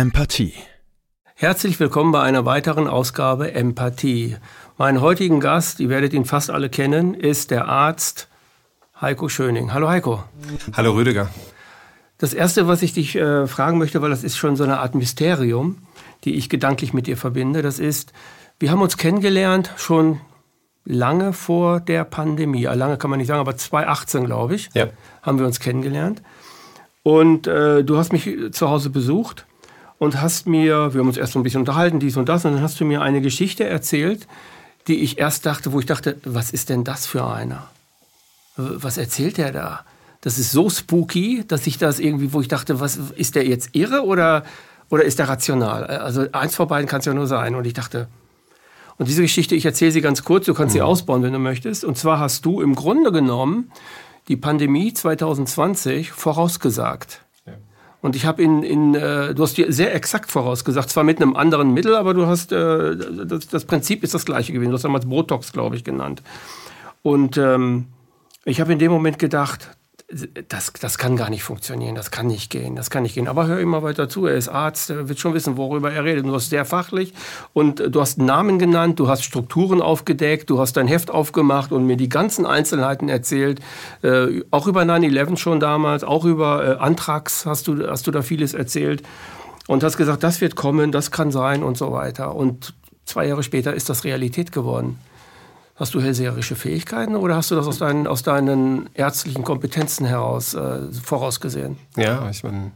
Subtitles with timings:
[0.00, 0.54] Empathie.
[1.34, 4.38] Herzlich willkommen bei einer weiteren Ausgabe Empathie.
[4.78, 8.28] Mein heutigen Gast, ihr werdet ihn fast alle kennen, ist der Arzt
[8.98, 9.74] Heiko Schöning.
[9.74, 10.24] Hallo Heiko.
[10.72, 11.28] Hallo Rüdiger.
[12.16, 14.94] Das Erste, was ich dich äh, fragen möchte, weil das ist schon so eine Art
[14.94, 15.76] Mysterium,
[16.24, 18.14] die ich gedanklich mit dir verbinde, das ist,
[18.58, 20.18] wir haben uns kennengelernt schon
[20.86, 22.64] lange vor der Pandemie.
[22.64, 24.86] Lange kann man nicht sagen, aber 2018, glaube ich, ja.
[25.20, 26.22] haben wir uns kennengelernt.
[27.02, 29.44] Und äh, du hast mich zu Hause besucht
[30.00, 32.54] und hast mir, wir haben uns erst so ein bisschen unterhalten, dies und das, und
[32.54, 34.26] dann hast du mir eine Geschichte erzählt,
[34.88, 37.68] die ich erst dachte, wo ich dachte, was ist denn das für einer?
[38.56, 39.84] Was erzählt der da?
[40.22, 43.76] Das ist so spooky, dass ich das irgendwie, wo ich dachte, was ist der jetzt
[43.76, 44.44] irre oder,
[44.88, 45.84] oder ist der rational?
[45.84, 47.54] Also eins vor beiden kann es ja nur sein.
[47.54, 48.08] Und ich dachte,
[48.96, 50.86] und diese Geschichte, ich erzähle sie ganz kurz, du kannst sie mhm.
[50.86, 51.84] ausbauen, wenn du möchtest.
[51.84, 53.70] Und zwar hast du im Grunde genommen
[54.28, 57.20] die Pandemie 2020 vorausgesagt.
[58.02, 61.36] Und ich habe in, in äh, du hast dir sehr exakt vorausgesagt, zwar mit einem
[61.36, 64.70] anderen Mittel, aber du hast, äh, das, das Prinzip ist das gleiche gewesen.
[64.70, 66.22] Du hast damals Botox, glaube ich, genannt.
[67.02, 67.86] Und ähm,
[68.44, 69.76] ich habe in dem Moment gedacht,
[70.48, 73.28] das, das kann gar nicht funktionieren, das kann nicht gehen, das kann nicht gehen.
[73.28, 76.26] Aber hör immer weiter zu, er ist Arzt, er wird schon wissen, worüber er redet.
[76.26, 77.14] Du hast sehr fachlich
[77.52, 81.86] und du hast Namen genannt, du hast Strukturen aufgedeckt, du hast dein Heft aufgemacht und
[81.86, 83.60] mir die ganzen Einzelheiten erzählt.
[84.02, 88.22] Äh, auch über 9-11 schon damals, auch über äh, Antrax hast du, hast du da
[88.22, 89.02] vieles erzählt.
[89.68, 92.34] Und hast gesagt, das wird kommen, das kann sein und so weiter.
[92.34, 92.74] Und
[93.04, 94.98] zwei Jahre später ist das Realität geworden.
[95.80, 100.52] Hast du hellseherische Fähigkeiten oder hast du das aus deinen, aus deinen ärztlichen Kompetenzen heraus
[100.52, 101.78] äh, vorausgesehen?
[101.96, 102.72] Ja, ich meine,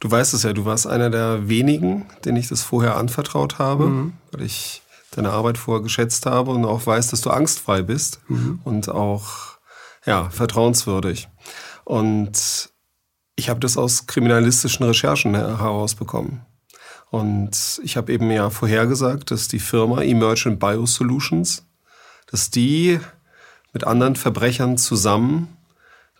[0.00, 3.88] du weißt es ja, du warst einer der wenigen, denen ich das vorher anvertraut habe,
[3.88, 4.12] mhm.
[4.32, 4.80] weil ich
[5.10, 8.58] deine Arbeit vorher geschätzt habe und auch weiß, dass du angstfrei bist mhm.
[8.64, 9.58] und auch
[10.06, 11.28] ja, vertrauenswürdig.
[11.84, 12.70] Und
[13.36, 16.40] ich habe das aus kriminalistischen Recherchen herausbekommen.
[17.10, 21.66] Und ich habe eben ja vorhergesagt, dass die Firma Emergent Biosolutions
[22.30, 23.00] dass die
[23.72, 25.56] mit anderen Verbrechern zusammen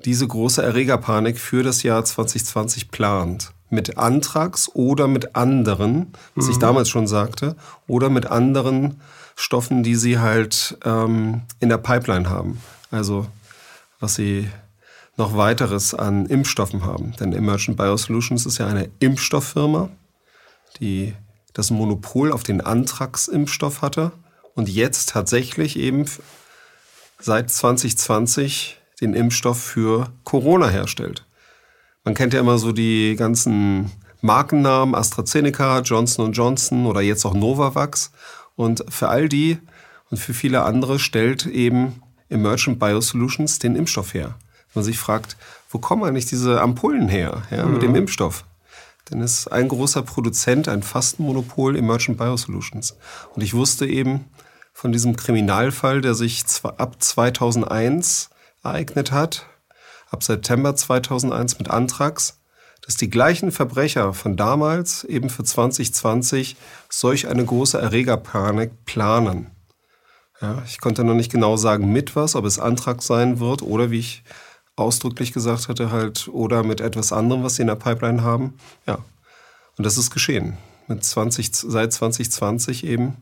[0.04, 3.52] diese große Erregerpanik für das Jahr 2020 plant.
[3.70, 6.50] Mit Antrags oder mit anderen, was mhm.
[6.52, 7.56] ich damals schon sagte,
[7.86, 9.00] oder mit anderen
[9.36, 12.60] Stoffen, die sie halt ähm, in der Pipeline haben.
[12.90, 13.26] Also
[13.98, 14.48] was sie
[15.16, 17.14] noch weiteres an Impfstoffen haben.
[17.18, 19.88] Denn Emergent Biosolutions ist ja eine Impfstofffirma,
[20.80, 21.14] die
[21.52, 24.12] das Monopol auf den Antragsimpfstoff hatte
[24.54, 26.06] und jetzt tatsächlich eben
[27.18, 31.26] seit 2020 den Impfstoff für Corona herstellt.
[32.04, 38.12] Man kennt ja immer so die ganzen Markennamen AstraZeneca, Johnson Johnson oder jetzt auch Novavax.
[38.56, 39.58] Und für all die
[40.10, 44.36] und für viele andere stellt eben Emergent Biosolutions den Impfstoff her.
[44.72, 45.36] Wenn man sich fragt,
[45.70, 47.96] wo kommen eigentlich diese Ampullen her ja, mit dem mhm.
[47.96, 48.44] Impfstoff?
[49.10, 52.96] Denn es ist ein großer Produzent, ein Fastenmonopol, Emergent Biosolutions.
[53.34, 54.24] Und ich wusste eben,
[54.74, 58.28] von diesem Kriminalfall, der sich ab 2001
[58.62, 59.46] ereignet hat,
[60.10, 62.40] ab September 2001 mit Antrax,
[62.84, 66.56] dass die gleichen Verbrecher von damals eben für 2020
[66.90, 69.52] solch eine große Erregerpanik planen.
[70.42, 73.90] Ja, ich konnte noch nicht genau sagen, mit was, ob es Antrax sein wird oder
[73.90, 74.24] wie ich
[74.76, 78.54] ausdrücklich gesagt hatte, halt, oder mit etwas anderem, was sie in der Pipeline haben.
[78.86, 78.98] Ja.
[79.78, 80.58] Und das ist geschehen.
[80.88, 83.16] Mit 20, seit 2020 eben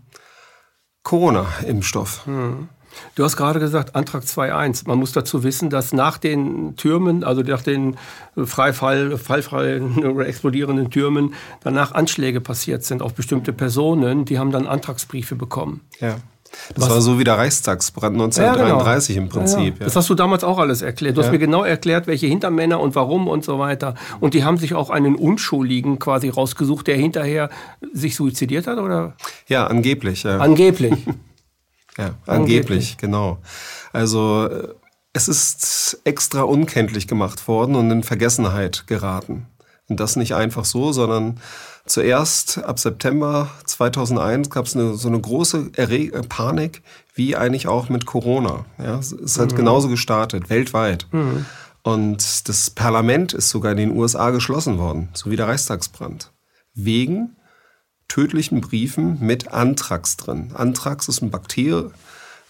[1.02, 2.26] Corona-Impfstoff.
[2.26, 2.68] Hm.
[3.14, 4.86] Du hast gerade gesagt, Antrag 2.1.
[4.86, 7.96] Man muss dazu wissen, dass nach den Türmen, also nach den
[8.36, 14.66] Freifall, fallfreien oder explodierenden Türmen, danach Anschläge passiert sind auf bestimmte Personen, die haben dann
[14.66, 15.80] Antragsbriefe bekommen.
[16.00, 16.16] Ja.
[16.74, 16.90] Das Was?
[16.90, 19.24] war so wie der Reichstagsbrand 1933 ja, genau.
[19.24, 19.78] im Prinzip.
[19.78, 21.16] Ja, das hast du damals auch alles erklärt.
[21.16, 23.94] Du hast mir genau erklärt, welche Hintermänner und warum und so weiter.
[24.20, 27.50] Und die haben sich auch einen Unschuldigen quasi rausgesucht, der hinterher
[27.92, 29.14] sich suizidiert hat, oder?
[29.48, 30.26] Ja, angeblich.
[30.26, 30.92] Angeblich.
[31.98, 33.38] ja, angeblich, angeblich, genau.
[33.92, 34.68] Also äh,
[35.12, 39.46] es ist extra unkenntlich gemacht worden und in Vergessenheit geraten.
[39.92, 41.38] Und das nicht einfach so, sondern
[41.84, 46.82] Zuerst ab September 2001 gab es so eine große Erre äh, Panik,
[47.14, 48.64] wie eigentlich auch mit Corona.
[48.78, 49.56] Ja, es hat mhm.
[49.56, 51.06] genauso gestartet, weltweit.
[51.10, 51.44] Mhm.
[51.82, 56.30] Und das Parlament ist sogar in den USA geschlossen worden, so wie der Reichstagsbrand.
[56.74, 57.36] Wegen
[58.06, 60.52] tödlichen Briefen mit Anthrax drin.
[60.54, 61.92] Anthrax ist ein Bakterium,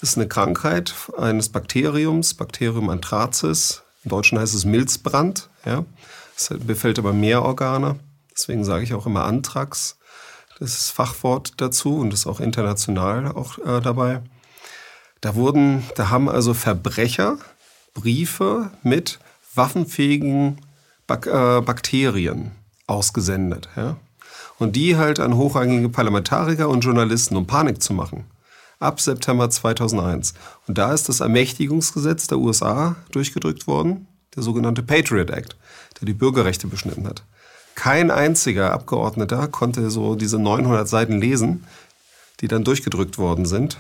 [0.03, 3.83] ist eine Krankheit eines Bakteriums, Bacterium anthracis.
[4.05, 5.49] Im Deutschen heißt es Milzbrand.
[5.65, 5.87] Ja.
[6.37, 7.99] Es befällt aber mehr Organe.
[8.35, 9.99] Deswegen sage ich auch immer Antrax.
[10.59, 14.23] Das ist Fachwort dazu und ist auch international auch äh, dabei.
[15.21, 17.39] Da wurden, da haben also Verbrecher
[17.95, 19.19] Briefe mit
[19.55, 20.59] waffenfähigen
[21.07, 22.53] Bak äh, Bakterien
[22.87, 23.69] ausgesendet.
[23.77, 23.97] Ja?
[24.59, 28.25] Und die halt an hochrangige Parlamentariker und Journalisten, um Panik zu machen.
[28.79, 30.35] Ab September 2001.
[30.67, 35.57] Und da ist das Ermächtigungsgesetz der USA durchgedrückt worden, der sogenannte Patriot Act,
[36.03, 37.23] der die Bürgerrechte beschnitten hat.
[37.77, 41.65] Kein einziger Abgeordneter konnte so diese 900 Seiten lesen,
[42.41, 43.79] die dann durchgedrückt worden sind.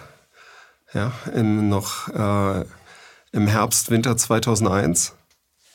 [0.94, 2.64] Ja, in noch äh,
[3.32, 5.14] im Herbst, Winter 2001.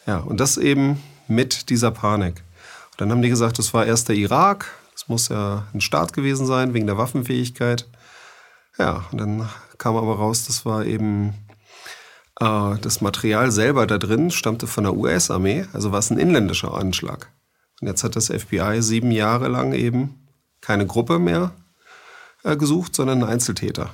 [0.05, 2.43] Ja, und das eben mit dieser Panik.
[2.91, 6.13] Und dann haben die gesagt, das war erst der Irak, das muss ja ein Staat
[6.13, 7.87] gewesen sein wegen der Waffenfähigkeit.
[8.77, 11.33] Ja, und dann kam aber raus, das war eben
[12.39, 17.31] das Material selber da drin stammte von der US-Armee, also war es ein inländischer Anschlag.
[17.81, 20.27] Und jetzt hat das FBI sieben Jahre lang eben
[20.61, 21.51] keine Gruppe mehr
[22.43, 23.89] äh, gesucht, sondern einen Einzeltäter.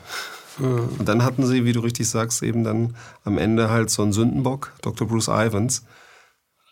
[0.58, 0.90] Mhm.
[1.00, 4.14] Und dann hatten sie, wie du richtig sagst, eben dann am Ende halt so einen
[4.14, 5.08] Sündenbock, Dr.
[5.08, 5.86] Bruce Ivans,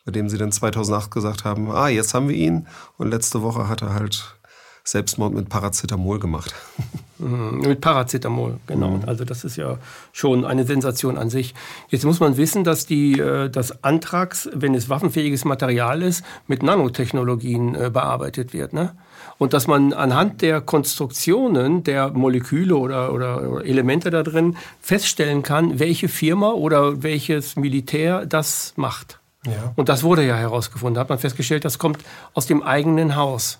[0.06, 2.68] bei dem sie dann 2008 gesagt haben, ah, jetzt haben wir ihn.
[2.98, 4.36] Und letzte Woche hat er halt
[4.84, 6.54] Selbstmord mit Paracetamol gemacht.
[7.22, 8.98] Mhm, mit Paracetamol, genau.
[8.98, 9.04] Mhm.
[9.06, 9.78] Also das ist ja
[10.12, 11.54] schon eine Sensation an sich.
[11.90, 16.64] Jetzt muss man wissen, dass die, äh, das Antrags, wenn es waffenfähiges Material ist, mit
[16.64, 18.74] Nanotechnologien äh, bearbeitet wird.
[18.74, 18.96] Ne?
[19.38, 25.80] Und dass man anhand der Konstruktionen der Moleküle oder, oder Elemente da drin feststellen kann,
[25.80, 29.20] welche Firma oder welches Militär das macht.
[29.46, 29.74] Ja.
[29.76, 30.96] Und das wurde ja herausgefunden.
[30.96, 32.00] Da hat man festgestellt, das kommt
[32.34, 33.60] aus dem eigenen Haus.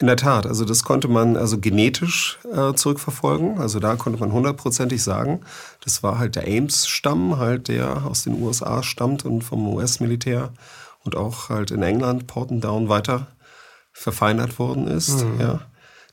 [0.00, 3.58] In der Tat, also das konnte man also genetisch äh, zurückverfolgen.
[3.58, 5.40] Also da konnte man hundertprozentig sagen,
[5.84, 10.54] das war halt der Ames-Stamm, halt der aus den USA stammt und vom US-Militär
[11.04, 13.26] und auch halt in England, Porton Down weiter
[13.92, 15.22] verfeinert worden ist.
[15.22, 15.38] Mhm.
[15.38, 15.60] Ja,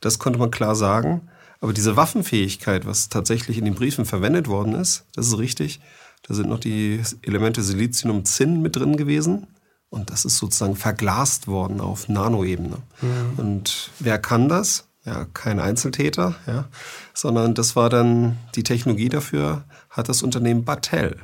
[0.01, 1.29] das konnte man klar sagen.
[1.61, 5.79] Aber diese Waffenfähigkeit, was tatsächlich in den Briefen verwendet worden ist, das ist richtig.
[6.23, 9.47] Da sind noch die Elemente Silizium und Zinn mit drin gewesen.
[9.89, 12.77] Und das ist sozusagen verglast worden auf Nanoebene.
[13.01, 13.33] Mhm.
[13.37, 14.85] Und wer kann das?
[15.05, 16.65] Ja, kein Einzeltäter, ja,
[17.13, 21.15] sondern das war dann die Technologie dafür, hat das Unternehmen Battelle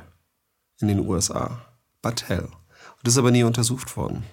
[0.80, 1.60] in den USA.
[2.00, 2.44] Battelle.
[2.44, 4.24] Und das ist aber nie untersucht worden.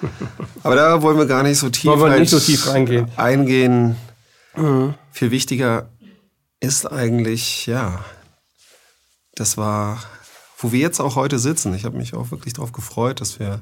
[0.64, 3.08] aber da wollen wir gar nicht so tief, wollen wir nicht so tief reingehen.
[3.16, 3.96] eingehen.
[4.56, 4.94] Mhm.
[5.12, 5.88] Viel wichtiger
[6.58, 8.04] ist eigentlich, ja,
[9.36, 10.02] das war
[10.58, 11.74] wo wir jetzt auch heute sitzen.
[11.74, 13.60] Ich habe mich auch wirklich darauf gefreut, dass wir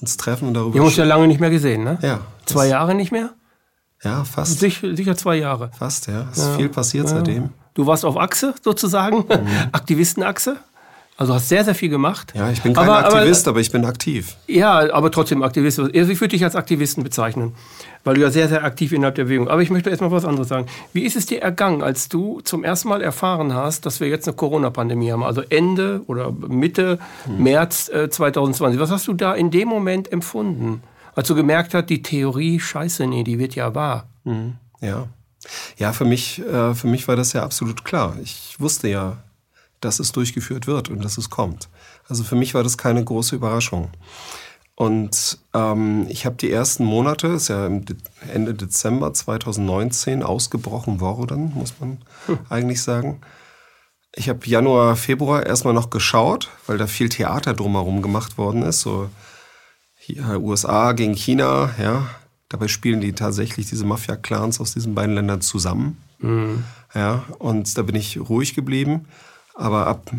[0.00, 0.74] uns treffen und darüber.
[0.74, 1.98] Wir haben uns ja lange nicht mehr gesehen, ne?
[2.02, 2.20] Ja.
[2.46, 3.34] Zwei Jahre nicht mehr?
[4.02, 4.60] Ja, fast.
[4.60, 5.70] Sicher, sicher zwei Jahre.
[5.76, 6.28] Fast, ja.
[6.30, 6.56] Es ist ja.
[6.56, 7.16] viel passiert ja.
[7.16, 7.50] seitdem.
[7.74, 9.48] Du warst auf Achse sozusagen, mhm.
[9.72, 10.58] Aktivistenachse.
[11.18, 12.32] Also hast sehr, sehr viel gemacht.
[12.36, 14.36] Ja, ich bin kein aber, Aktivist, aber, aber, ich bin aktiv.
[14.46, 15.80] Ja, aber trotzdem Aktivist.
[15.80, 17.56] Also ich würde dich als Aktivisten bezeichnen,
[18.04, 19.48] weil du ja sehr, sehr aktiv innerhalb der Bewegung.
[19.48, 20.66] Aber ich möchte erst mal was anderes sagen.
[20.92, 24.28] Wie ist es dir ergangen, als du zum ersten Mal erfahren hast, dass wir jetzt
[24.28, 25.24] eine Corona-Pandemie haben?
[25.24, 27.42] Also Ende oder Mitte hm.
[27.42, 28.78] März äh, 2020.
[28.78, 30.84] Was hast du da in dem Moment empfunden?
[31.16, 34.06] Als du gemerkt hast, die Theorie, scheiße, nee, die wird ja wahr.
[34.24, 34.54] Hm.
[34.80, 35.08] Ja.
[35.78, 38.16] Ja, für mich, äh, für mich war das ja absolut klar.
[38.22, 39.16] Ich wusste ja,
[39.80, 41.68] dass es durchgeführt wird und dass es kommt.
[42.08, 43.90] Also für mich war das keine große Überraschung.
[44.74, 51.74] Und ähm, ich habe die ersten Monate, ist ja Ende Dezember 2019 ausgebrochen worden, muss
[51.80, 52.38] man hm.
[52.48, 53.20] eigentlich sagen.
[54.14, 58.80] Ich habe Januar, Februar erstmal noch geschaut, weil da viel Theater drumherum gemacht worden ist.
[58.80, 59.10] So
[59.96, 62.08] hier, USA gegen China, ja.
[62.48, 65.98] Dabei spielen die tatsächlich diese Mafia-Clans aus diesen beiden Ländern zusammen.
[66.20, 66.64] Mhm.
[66.94, 69.06] Ja, und da bin ich ruhig geblieben.
[69.58, 70.12] Aber ab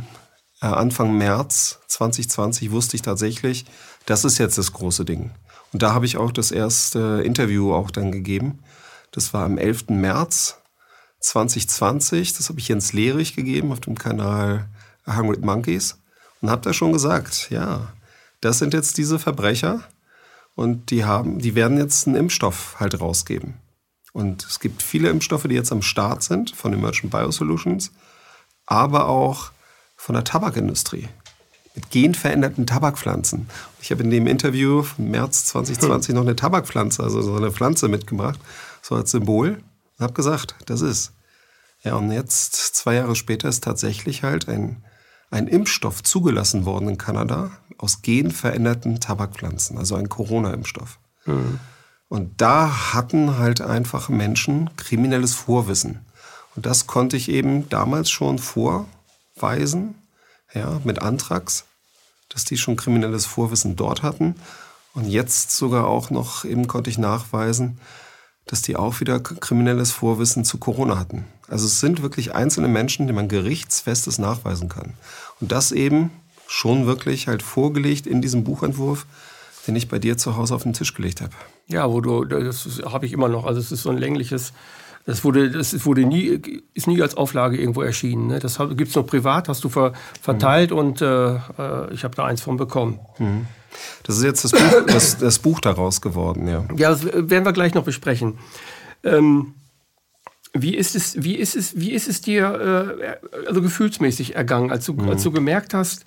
[0.61, 3.65] äh, Anfang März 2020 wusste ich tatsächlich,
[4.05, 5.31] das ist jetzt das große Ding.
[5.71, 8.59] Und da habe ich auch das erste Interview auch dann gegeben.
[9.11, 9.91] Das war am 11.
[9.91, 10.57] März
[11.21, 12.33] 2020.
[12.33, 14.67] Das habe ich Jens Lehrich gegeben auf dem Kanal
[15.07, 15.97] Hungry Monkeys.
[16.41, 17.93] Und habe da schon gesagt, ja,
[18.41, 19.83] das sind jetzt diese Verbrecher
[20.55, 23.53] und die haben, die werden jetzt einen Impfstoff halt rausgeben.
[24.11, 27.91] Und es gibt viele Impfstoffe, die jetzt am Start sind von Emergent Biosolutions
[28.69, 29.51] aber auch
[29.97, 31.09] von der Tabakindustrie
[31.75, 33.49] mit genveränderten Tabakpflanzen.
[33.81, 37.87] Ich habe in dem Interview vom März 2020 noch eine Tabakpflanze, also so eine Pflanze
[37.87, 38.39] mitgebracht,
[38.81, 39.61] so als Symbol
[39.97, 41.13] und habe gesagt, das ist.
[41.81, 44.83] Ja, und jetzt, zwei Jahre später, ist tatsächlich halt ein,
[45.31, 50.99] ein Impfstoff zugelassen worden in Kanada aus genveränderten Tabakpflanzen, also ein Corona-Impfstoff.
[51.25, 51.59] Mhm.
[52.09, 56.01] Und da hatten halt einfach Menschen kriminelles Vorwissen.
[56.59, 59.95] Und das konnte ich eben damals schon vorweisen,
[60.53, 61.63] ja, mit Antrax,
[62.27, 64.35] dass die schon kriminelles Vorwissen dort hatten.
[64.93, 67.79] Und jetzt sogar auch noch eben konnte ich nachweisen,
[68.45, 71.23] dass die auch wieder kriminelles Vorwissen zu Corona hatten.
[71.47, 74.95] Also es sind wirklich einzelne Menschen, die man gerichtsfestes nachweisen kann.
[75.39, 76.11] Und das eben
[76.45, 79.05] schon wirklich halt vorgelegt in diesem Buchentwurf
[79.69, 81.33] den ich bei dir zu Hause auf den Tisch gelegt habe.
[81.67, 83.45] Ja, wo du, das habe ich immer noch.
[83.45, 84.51] Also es ist so ein längliches,
[85.09, 86.39] das wurde, das wurde nie,
[86.75, 88.27] ist nie als Auflage irgendwo erschienen.
[88.27, 88.37] Ne?
[88.37, 90.77] Das gibt es noch privat, hast du ver, verteilt mhm.
[90.77, 91.39] und äh, äh,
[91.91, 92.99] ich habe da eins von bekommen.
[93.17, 93.47] Mhm.
[94.03, 96.63] Das ist jetzt das Buch, das, das Buch daraus geworden, ja.
[96.77, 98.37] Ja, das werden wir gleich noch besprechen.
[99.03, 99.55] Ähm,
[100.53, 104.85] wie ist es, wie ist es, wie ist es dir äh, also gefühlsmäßig ergangen, als
[104.85, 105.09] du, mhm.
[105.09, 106.05] als du gemerkt hast,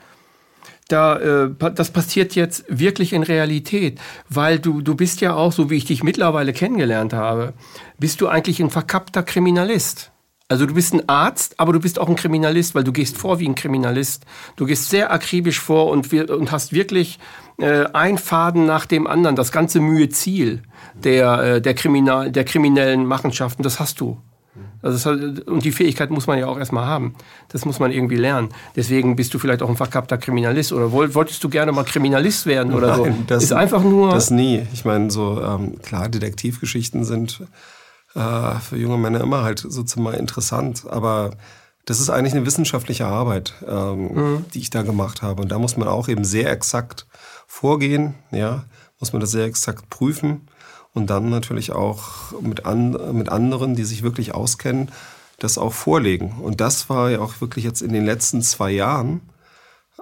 [0.88, 5.70] da, äh, das passiert jetzt wirklich in Realität, weil du, du bist ja auch, so
[5.70, 7.54] wie ich dich mittlerweile kennengelernt habe,
[7.98, 10.10] bist du eigentlich ein verkappter Kriminalist.
[10.48, 13.38] Also du bist ein Arzt, aber du bist auch ein Kriminalist, weil du gehst vor
[13.38, 14.26] wie ein Kriminalist.
[14.56, 17.18] Du gehst sehr akribisch vor und, und hast wirklich
[17.58, 20.62] äh, ein Faden nach dem anderen, das ganze Mühe-Ziel
[20.94, 24.20] der, äh, der, Kriminal, der kriminellen Machenschaften, das hast du.
[24.82, 27.14] Also hat, und die Fähigkeit muss man ja auch erstmal haben.
[27.48, 28.48] Das muss man irgendwie lernen.
[28.76, 32.74] Deswegen bist du vielleicht auch ein verkappter Kriminalist oder wolltest du gerne mal Kriminalist werden
[32.74, 33.24] oder Nein, so?
[33.28, 34.10] Das ist einfach nur.
[34.10, 34.66] Das nie.
[34.72, 37.42] Ich meine, so ähm, klar, Detektivgeschichten sind
[38.14, 41.30] äh, für junge Männer immer halt sozusagen mal interessant, aber
[41.84, 44.44] das ist eigentlich eine wissenschaftliche Arbeit, ähm, mhm.
[44.52, 45.42] die ich da gemacht habe.
[45.42, 47.06] Und da muss man auch eben sehr exakt
[47.46, 48.64] vorgehen, ja,
[49.00, 50.48] muss man das sehr exakt prüfen
[50.94, 54.90] und dann natürlich auch mit, an, mit anderen, die sich wirklich auskennen,
[55.38, 56.32] das auch vorlegen.
[56.40, 59.20] Und das war ja auch wirklich jetzt in den letzten zwei Jahren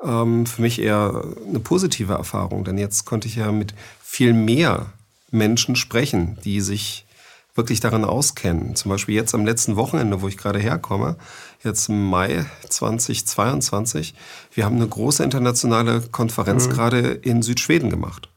[0.04, 4.86] ähm, für mich eher eine positive Erfahrung, denn jetzt konnte ich ja mit viel mehr
[5.30, 7.06] Menschen sprechen, die sich
[7.54, 8.74] wirklich daran auskennen.
[8.76, 11.16] Zum Beispiel jetzt am letzten Wochenende, wo ich gerade herkomme,
[11.62, 14.14] jetzt im Mai 2022.
[14.52, 16.72] Wir haben eine große internationale Konferenz mhm.
[16.72, 18.28] gerade in Südschweden gemacht.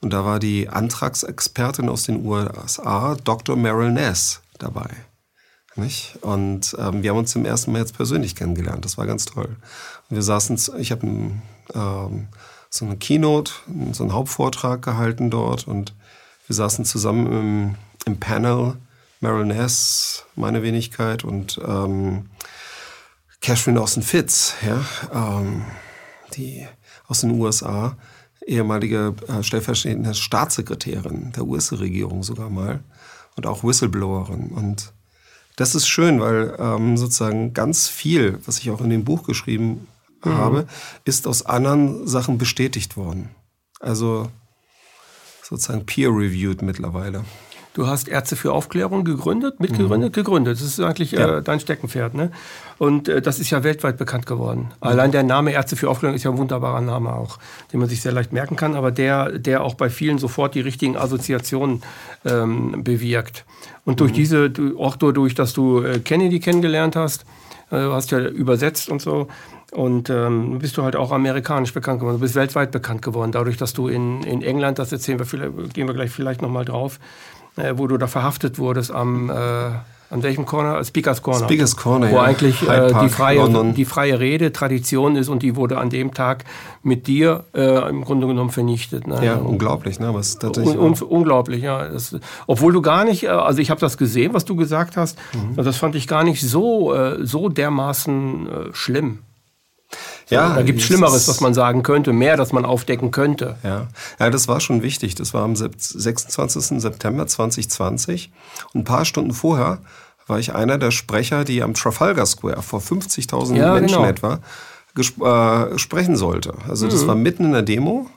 [0.00, 3.56] Und da war die Antragsexpertin aus den USA, Dr.
[3.56, 4.88] Meryl Ness, dabei.
[5.74, 6.18] Nicht?
[6.22, 8.84] Und ähm, wir haben uns zum ersten Mal jetzt persönlich kennengelernt.
[8.84, 9.56] Das war ganz toll.
[10.08, 12.28] Und wir saßen, ich habe ähm,
[12.70, 13.52] so eine Keynote,
[13.92, 15.94] so einen Hauptvortrag gehalten dort und
[16.46, 17.74] wir saßen zusammen im,
[18.06, 18.74] im Panel.
[19.20, 22.30] Meryl Ness, meine Wenigkeit und ähm,
[23.40, 25.64] Catherine Austin Fitz, ja, ähm,
[26.34, 26.66] die
[27.08, 27.96] aus den USA
[28.48, 32.80] ehemalige äh, stellvertretende Staatssekretärin der US-Regierung sogar mal
[33.36, 34.48] und auch Whistleblowerin.
[34.48, 34.92] Und
[35.56, 39.86] das ist schön, weil ähm, sozusagen ganz viel, was ich auch in dem Buch geschrieben
[40.24, 40.30] mhm.
[40.30, 40.66] habe,
[41.04, 43.30] ist aus anderen Sachen bestätigt worden.
[43.80, 44.30] Also
[45.42, 47.24] sozusagen peer-reviewed mittlerweile.
[47.78, 50.12] Du hast Ärzte für Aufklärung gegründet, mitgegründet, mhm.
[50.12, 50.56] gegründet.
[50.56, 51.36] Das ist eigentlich ja.
[51.36, 52.12] äh, dein Steckenpferd.
[52.12, 52.32] Ne?
[52.78, 54.62] Und äh, das ist ja weltweit bekannt geworden.
[54.62, 54.72] Mhm.
[54.80, 57.38] Allein der Name Ärzte für Aufklärung ist ja ein wunderbarer Name auch,
[57.72, 60.60] den man sich sehr leicht merken kann, aber der, der auch bei vielen sofort die
[60.60, 61.82] richtigen Assoziationen
[62.24, 63.44] ähm, bewirkt.
[63.84, 64.16] Und durch mhm.
[64.16, 67.26] diese, auch dadurch, dass du äh, Kennedy kennengelernt hast,
[67.70, 69.28] äh, du hast ja übersetzt und so,
[69.70, 72.16] und ähm, bist du halt auch amerikanisch bekannt geworden.
[72.16, 75.74] Du bist weltweit bekannt geworden, dadurch, dass du in, in England, das erzählen wir, vielleicht,
[75.74, 76.98] gehen wir gleich vielleicht nochmal drauf,
[77.58, 79.34] äh, wo du da verhaftet wurdest am, äh,
[80.10, 80.82] an welchem Corner?
[80.84, 81.44] Speakers Corner.
[81.44, 82.22] Speakers Corner, Wo ja.
[82.22, 86.44] eigentlich äh, die, freie, die freie Rede Tradition ist und die wurde an dem Tag
[86.82, 89.06] mit dir äh, im Grunde genommen vernichtet.
[89.06, 89.20] Ne?
[89.22, 90.14] Ja, unglaublich, ne?
[90.14, 91.88] Was tatsächlich un, un, unglaublich, ja.
[91.88, 95.18] Das, obwohl du gar nicht, äh, also ich habe das gesehen, was du gesagt hast,
[95.34, 95.62] mhm.
[95.62, 98.74] das fand ich gar nicht so, äh, so dermaßen äh,
[100.28, 100.40] schlimm.
[100.40, 103.56] Ja, da gibt es Schlimmeres, was man sagen könnte, mehr, das man aufdecken könnte.
[103.62, 103.88] Ja.
[104.18, 105.14] ja, das war schon wichtig.
[105.14, 106.80] Das war am 26.
[106.80, 108.30] September 2020.
[108.72, 109.78] Und ein paar Stunden vorher
[110.26, 114.08] war ich einer der Sprecher, die am Trafalgar Square vor 50.000 ja, Menschen genau.
[114.08, 114.40] etwa
[114.96, 116.54] äh, sprechen sollte.
[116.68, 116.90] Also mhm.
[116.90, 118.08] das war mitten in der Demo.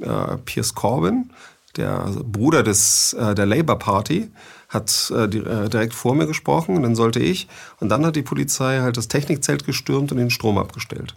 [0.00, 1.30] Äh, Piers Corbyn,
[1.76, 4.30] der Bruder des, äh, der Labour Party,
[4.68, 7.48] hat äh, äh, direkt vor mir gesprochen und dann sollte ich.
[7.80, 11.14] Und dann hat die Polizei halt das Technikzelt gestürmt und den Strom abgestellt.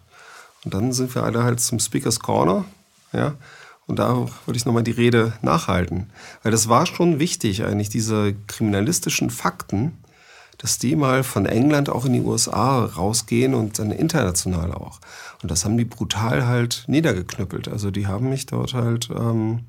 [0.66, 2.66] Und dann sind wir alle halt zum Speakers Corner,
[3.14, 3.36] ja.
[3.88, 6.12] Und da würde ich nochmal die Rede nachhalten.
[6.44, 9.98] Weil das war schon wichtig, eigentlich, diese kriminalistischen Fakten,
[10.60, 15.00] dass die mal von England auch in die USA rausgehen und dann international auch.
[15.42, 17.68] Und das haben die brutal halt niedergeknüppelt.
[17.68, 19.62] Also die haben mich dort halt ähm,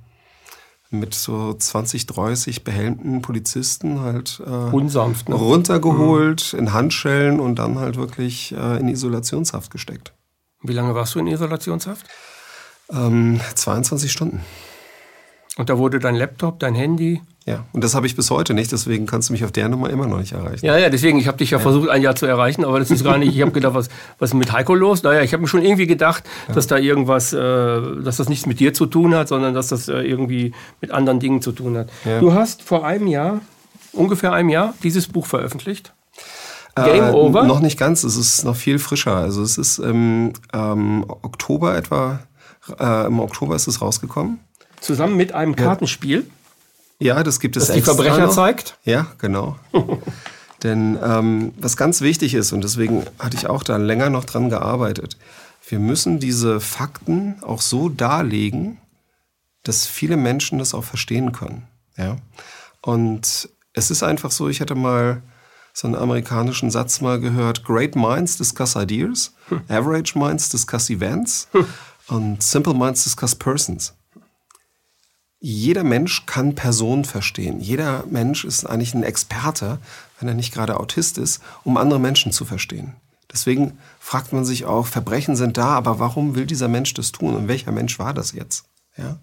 [0.91, 5.37] mit so 20, 30 behelmten Polizisten halt äh, Unsanft, ne?
[5.37, 6.59] runtergeholt mhm.
[6.59, 10.13] in Handschellen und dann halt wirklich äh, in Isolationshaft gesteckt.
[10.63, 12.07] Wie lange warst du in Isolationshaft?
[12.93, 14.41] Ähm, 22 Stunden.
[15.57, 17.21] Und da wurde dein Laptop, dein Handy?
[17.47, 19.91] Ja, und das habe ich bis heute nicht, deswegen kannst du mich auf der Nummer
[19.91, 20.65] immer noch nicht erreichen.
[20.65, 22.91] Ja, ja, deswegen, ich habe dich ja, ja, versucht, ein Jahr zu erreichen, aber das
[22.91, 23.89] ist gar nicht, ich habe gedacht, was,
[24.19, 25.03] was ist mit Heiko los?
[25.03, 26.55] Naja, ich habe mir schon irgendwie gedacht, ja.
[26.55, 29.89] dass da irgendwas, äh, dass das nichts mit dir zu tun hat, sondern dass das
[29.89, 31.91] äh, irgendwie mit anderen Dingen zu tun hat.
[32.05, 32.21] Ja.
[32.21, 33.41] Du hast vor einem Jahr,
[33.93, 35.93] ungefähr einem Jahr, dieses Buch veröffentlicht.
[36.85, 37.45] Game äh, Over?
[37.45, 39.17] Noch nicht ganz, es ist noch viel frischer.
[39.17, 42.21] Also es ist im ähm, Oktober etwa,
[42.79, 44.41] äh, im Oktober ist es rausgekommen.
[44.81, 46.29] zusammen mit einem Kartenspiel.
[46.99, 48.35] Ja, das gibt es das die Verbrecher noch.
[48.35, 48.77] zeigt.
[48.85, 49.57] Ja, genau.
[50.63, 54.51] Denn ähm, was ganz wichtig ist, und deswegen hatte ich auch da länger noch dran
[54.51, 55.17] gearbeitet,
[55.67, 58.79] wir müssen diese Fakten auch so darlegen,
[59.63, 61.67] dass viele Menschen das auch verstehen können.
[61.97, 62.17] Ja?
[62.83, 65.23] Und es ist einfach so, ich hatte mal
[65.73, 69.63] so einen amerikanischen Satz mal gehört, Great Minds discuss ideas, hm.
[69.69, 71.67] Average Minds discuss events hm.
[72.09, 73.95] und Simple Minds discuss persons.
[75.43, 77.61] Jeder Mensch kann Personen verstehen.
[77.61, 79.79] Jeder Mensch ist eigentlich ein Experte,
[80.19, 82.95] wenn er nicht gerade Autist ist, um andere Menschen zu verstehen.
[83.33, 87.35] Deswegen fragt man sich auch, Verbrechen sind da, aber warum will dieser Mensch das tun
[87.35, 88.65] und welcher Mensch war das jetzt?
[88.97, 89.19] Ja?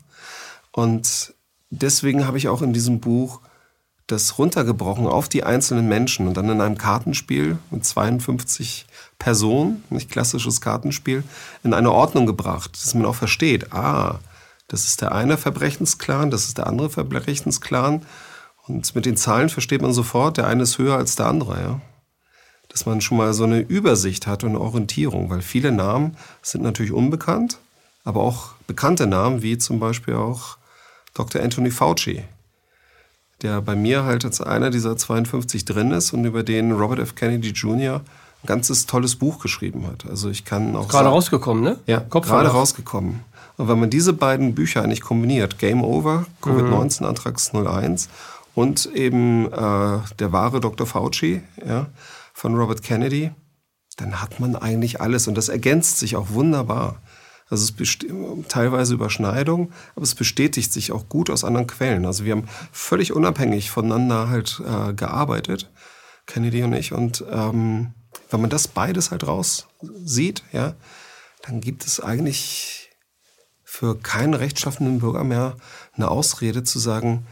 [0.71, 1.33] Und
[1.69, 3.41] deswegen habe ich auch in diesem Buch
[4.07, 8.85] das runtergebrochen auf die einzelnen Menschen und dann in einem Kartenspiel mit 52
[9.19, 11.23] Personen, nicht klassisches Kartenspiel,
[11.63, 14.19] in eine Ordnung gebracht, dass man auch versteht, ah,
[14.69, 18.05] das ist der eine Verbrechensclan, das ist der andere Verbrechensclan.
[18.67, 21.81] Und mit den Zahlen versteht man sofort, der eine ist höher als der andere, ja.
[22.69, 26.63] Dass man schon mal so eine Übersicht hat und eine Orientierung, weil viele Namen sind
[26.63, 27.59] natürlich unbekannt,
[28.03, 30.57] aber auch bekannte Namen, wie zum Beispiel auch
[31.13, 31.41] Dr.
[31.41, 32.23] Anthony Fauci,
[33.41, 37.15] der bei mir halt als einer dieser 52 drin ist und über den Robert F.
[37.15, 38.01] Kennedy Jr.
[38.43, 40.05] ein ganzes tolles Buch geschrieben hat.
[40.09, 41.79] Also ich kann auch gerade rausgekommen, ne?
[41.85, 43.21] Ja, gerade rausgekommen.
[43.57, 48.07] Und wenn man diese beiden Bücher eigentlich kombiniert, Game Over, Covid-19 Antrags 01
[48.53, 50.85] und eben äh, der wahre Dr.
[50.85, 51.87] Fauci ja,
[52.33, 53.31] von Robert Kennedy,
[53.97, 57.01] dann hat man eigentlich alles und das ergänzt sich auch wunderbar.
[57.49, 58.11] Also es besteht
[58.49, 62.05] teilweise Überschneidung, aber es bestätigt sich auch gut aus anderen Quellen.
[62.05, 65.69] Also wir haben völlig unabhängig voneinander halt äh, gearbeitet,
[66.25, 66.91] Kennedy und ich.
[66.91, 67.93] Und ähm,
[68.29, 69.67] wenn man das beides halt raus
[70.03, 70.75] sieht, ja,
[71.43, 72.89] dann gibt es eigentlich
[73.63, 75.55] für keinen rechtschaffenden Bürger mehr
[75.93, 77.27] eine Ausrede zu sagen,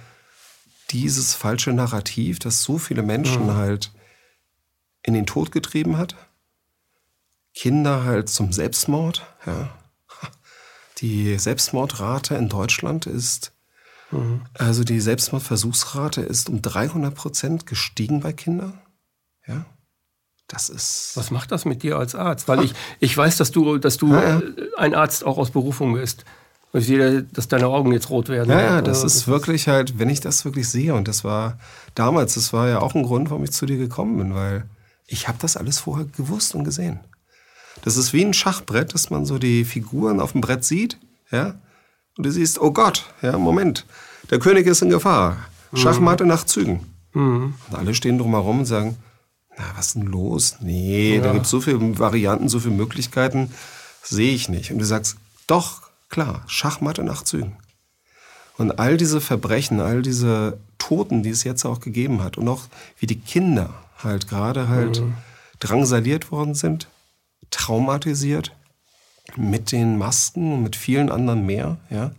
[0.91, 3.55] dieses falsche Narrativ, das so viele Menschen mhm.
[3.55, 3.91] halt
[5.03, 6.15] in den Tod getrieben hat,
[7.53, 9.69] Kinder halt zum Selbstmord, ja,
[10.99, 13.51] die Selbstmordrate in Deutschland ist,
[14.11, 14.41] mhm.
[14.53, 18.79] also die Selbstmordversuchsrate ist um 300 Prozent gestiegen bei Kindern.
[19.47, 19.65] Ja.
[20.47, 21.13] Das ist.
[21.15, 22.47] Was macht das mit dir als Arzt?
[22.47, 24.41] Weil ich, ich weiß, dass du, dass du ja, ja.
[24.77, 26.23] ein Arzt auch aus Berufung bist.
[26.73, 28.49] Ich sehe, dass deine Augen jetzt rot werden.
[28.49, 31.57] Ja, ja, das, das ist wirklich halt, wenn ich das wirklich sehe, und das war
[31.95, 34.65] damals, das war ja auch ein Grund, warum ich zu dir gekommen bin, weil
[35.07, 36.99] ich habe das alles vorher gewusst und gesehen.
[37.85, 40.97] Das ist wie ein Schachbrett, dass man so die Figuren auf dem Brett sieht,
[41.31, 41.55] ja,
[42.17, 43.85] und du siehst, oh Gott, ja, Moment,
[44.31, 45.37] der König ist in Gefahr.
[45.71, 45.77] Mhm.
[45.77, 46.79] Schachmatte nach Zügen.
[47.13, 47.53] Mhm.
[47.69, 48.97] Und alle stehen drumherum und sagen,
[49.57, 50.57] na, was ist denn los?
[50.61, 51.21] Nee, ja.
[51.21, 53.51] da gibt es so viele Varianten, so viele Möglichkeiten,
[54.01, 54.71] sehe ich nicht.
[54.71, 57.55] Und du sagst, doch, klar, Schachmatte nach Zügen.
[58.57, 62.63] Und all diese Verbrechen, all diese Toten, die es jetzt auch gegeben hat und auch
[62.97, 65.13] wie die Kinder halt gerade halt mhm.
[65.59, 66.87] drangsaliert worden sind,
[67.49, 68.51] traumatisiert
[69.35, 72.11] mit den Masken und mit vielen anderen mehr, ja.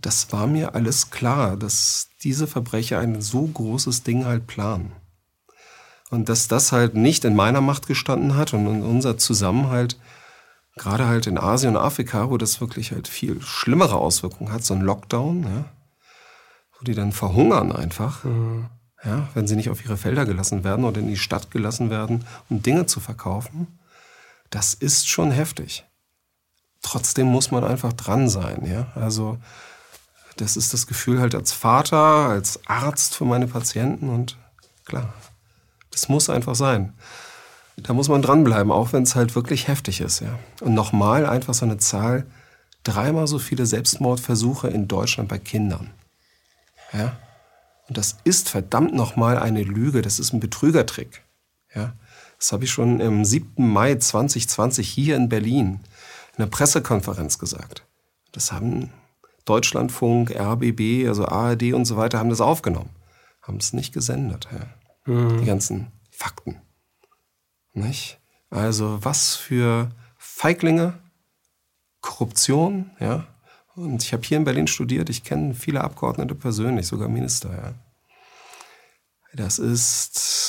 [0.00, 4.92] Das war mir alles klar, dass diese Verbrecher ein so großes Ding halt planen.
[6.10, 9.98] Und dass das halt nicht in meiner Macht gestanden hat und in unser Zusammenhalt,
[10.76, 14.74] gerade halt in Asien und Afrika, wo das wirklich halt viel schlimmere Auswirkungen hat, so
[14.74, 15.64] ein Lockdown, ja,
[16.78, 18.66] wo die dann verhungern einfach, mhm.
[19.04, 22.24] ja, wenn sie nicht auf ihre Felder gelassen werden oder in die Stadt gelassen werden,
[22.48, 23.77] um Dinge zu verkaufen
[24.50, 25.84] das ist schon heftig.
[26.82, 28.92] Trotzdem muss man einfach dran sein, ja.
[28.94, 29.38] Also,
[30.36, 34.38] das ist das Gefühl halt als Vater, als Arzt für meine Patienten und
[34.84, 35.12] klar,
[35.90, 36.94] das muss einfach sein.
[37.76, 40.38] Da muss man dranbleiben, auch wenn es halt wirklich heftig ist, ja.
[40.60, 42.26] Und nochmal einfach so eine Zahl,
[42.84, 45.90] dreimal so viele Selbstmordversuche in Deutschland bei Kindern.
[46.92, 47.16] Ja.
[47.88, 51.22] Und das ist verdammt nochmal eine Lüge, das ist ein Betrügertrick.
[51.74, 51.94] Ja.
[52.38, 53.68] Das habe ich schon am 7.
[53.68, 55.80] Mai 2020 hier in Berlin
[56.36, 57.84] in einer Pressekonferenz gesagt.
[58.32, 58.92] Das haben
[59.44, 62.90] Deutschlandfunk, RBB, also ARD und so weiter, haben das aufgenommen.
[63.42, 64.46] Haben es nicht gesendet.
[64.52, 65.12] Ja.
[65.12, 65.40] Mhm.
[65.40, 66.60] Die ganzen Fakten.
[67.72, 68.18] Nicht?
[68.50, 70.98] Also was für Feiglinge,
[72.00, 73.26] Korruption, ja.
[73.74, 77.74] Und ich habe hier in Berlin studiert, ich kenne viele Abgeordnete persönlich, sogar Minister, ja.
[79.34, 80.47] Das ist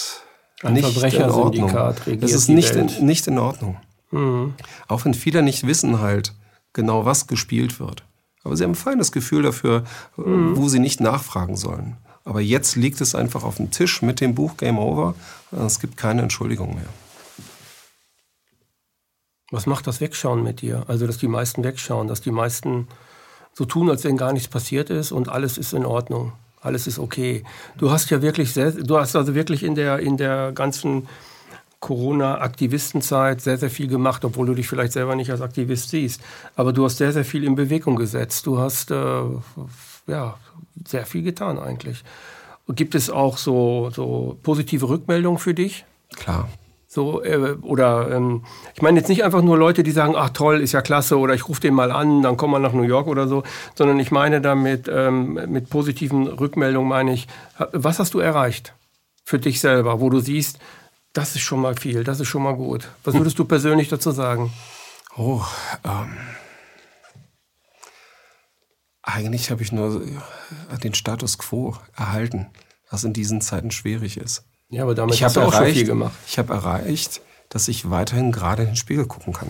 [0.63, 3.77] ein nicht Verbrechersyndikat regiert Das ist nicht in, nicht in Ordnung.
[4.11, 4.53] Mhm.
[4.87, 6.33] Auch wenn viele nicht wissen halt
[6.73, 8.03] genau, was gespielt wird.
[8.43, 9.83] Aber sie haben ein feines Gefühl dafür,
[10.17, 10.55] mhm.
[10.57, 11.97] wo sie nicht nachfragen sollen.
[12.25, 15.15] Aber jetzt liegt es einfach auf dem Tisch mit dem Buch Game Over.
[15.51, 16.89] Es gibt keine Entschuldigung mehr.
[19.51, 20.83] Was macht das Wegschauen mit dir?
[20.87, 22.87] Also, dass die meisten wegschauen, dass die meisten
[23.53, 26.33] so tun, als wenn gar nichts passiert ist und alles ist in Ordnung.
[26.61, 27.43] Alles ist okay.
[27.77, 31.07] Du hast ja wirklich sehr, du hast also wirklich in der, in der ganzen
[31.79, 36.21] Corona-Aktivistenzeit sehr, sehr viel gemacht, obwohl du dich vielleicht selber nicht als Aktivist siehst.
[36.55, 38.45] Aber du hast sehr, sehr viel in Bewegung gesetzt.
[38.45, 39.23] Du hast äh,
[40.07, 40.37] ja,
[40.85, 42.03] sehr viel getan eigentlich.
[42.67, 45.85] Gibt es auch so, so positive Rückmeldungen für dich?
[46.15, 46.49] Klar.
[46.91, 50.59] So, äh, oder ähm, ich meine jetzt nicht einfach nur Leute, die sagen, ach toll,
[50.59, 53.05] ist ja klasse, oder ich rufe den mal an, dann kommen wir nach New York
[53.05, 53.43] oder so,
[53.75, 57.27] sondern ich meine damit ähm, mit positiven Rückmeldungen meine ich,
[57.73, 58.73] was hast du erreicht
[59.23, 60.57] für dich selber, wo du siehst,
[61.13, 62.89] das ist schon mal viel, das ist schon mal gut.
[63.03, 64.51] Was würdest du persönlich dazu sagen?
[65.15, 65.43] Oh,
[65.83, 66.17] ähm,
[69.03, 70.01] eigentlich habe ich nur
[70.83, 72.47] den Status quo erhalten,
[72.89, 74.48] was in diesen Zeiten schwierig ist.
[74.69, 76.13] Ja, aber damit ich hast du auch erreicht, schon viel gemacht.
[76.27, 79.49] Ich habe erreicht, dass ich weiterhin gerade in den Spiegel gucken kann.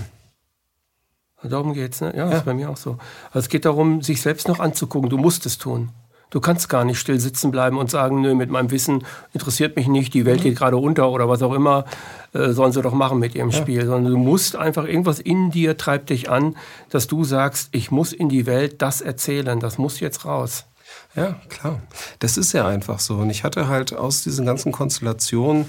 [1.43, 2.13] Darum geht's, ne?
[2.15, 2.97] Ja, ja, ist bei mir auch so.
[3.27, 5.09] Also es geht darum, sich selbst noch anzugucken.
[5.09, 5.89] Du musst es tun.
[6.29, 9.03] Du kannst gar nicht still sitzen bleiben und sagen, nö, mit meinem Wissen
[9.33, 10.43] interessiert mich nicht, die Welt mhm.
[10.43, 11.85] geht gerade unter oder was auch immer,
[12.33, 13.57] äh, sollen sie doch machen mit ihrem ja.
[13.57, 13.85] Spiel.
[13.85, 16.55] Sondern du musst einfach, irgendwas in dir treibt dich an,
[16.89, 20.65] dass du sagst, ich muss in die Welt das erzählen, das muss jetzt raus.
[21.15, 21.81] Ja, klar.
[22.19, 23.15] Das ist ja einfach so.
[23.15, 25.65] Und ich hatte halt aus diesen ganzen Konstellationen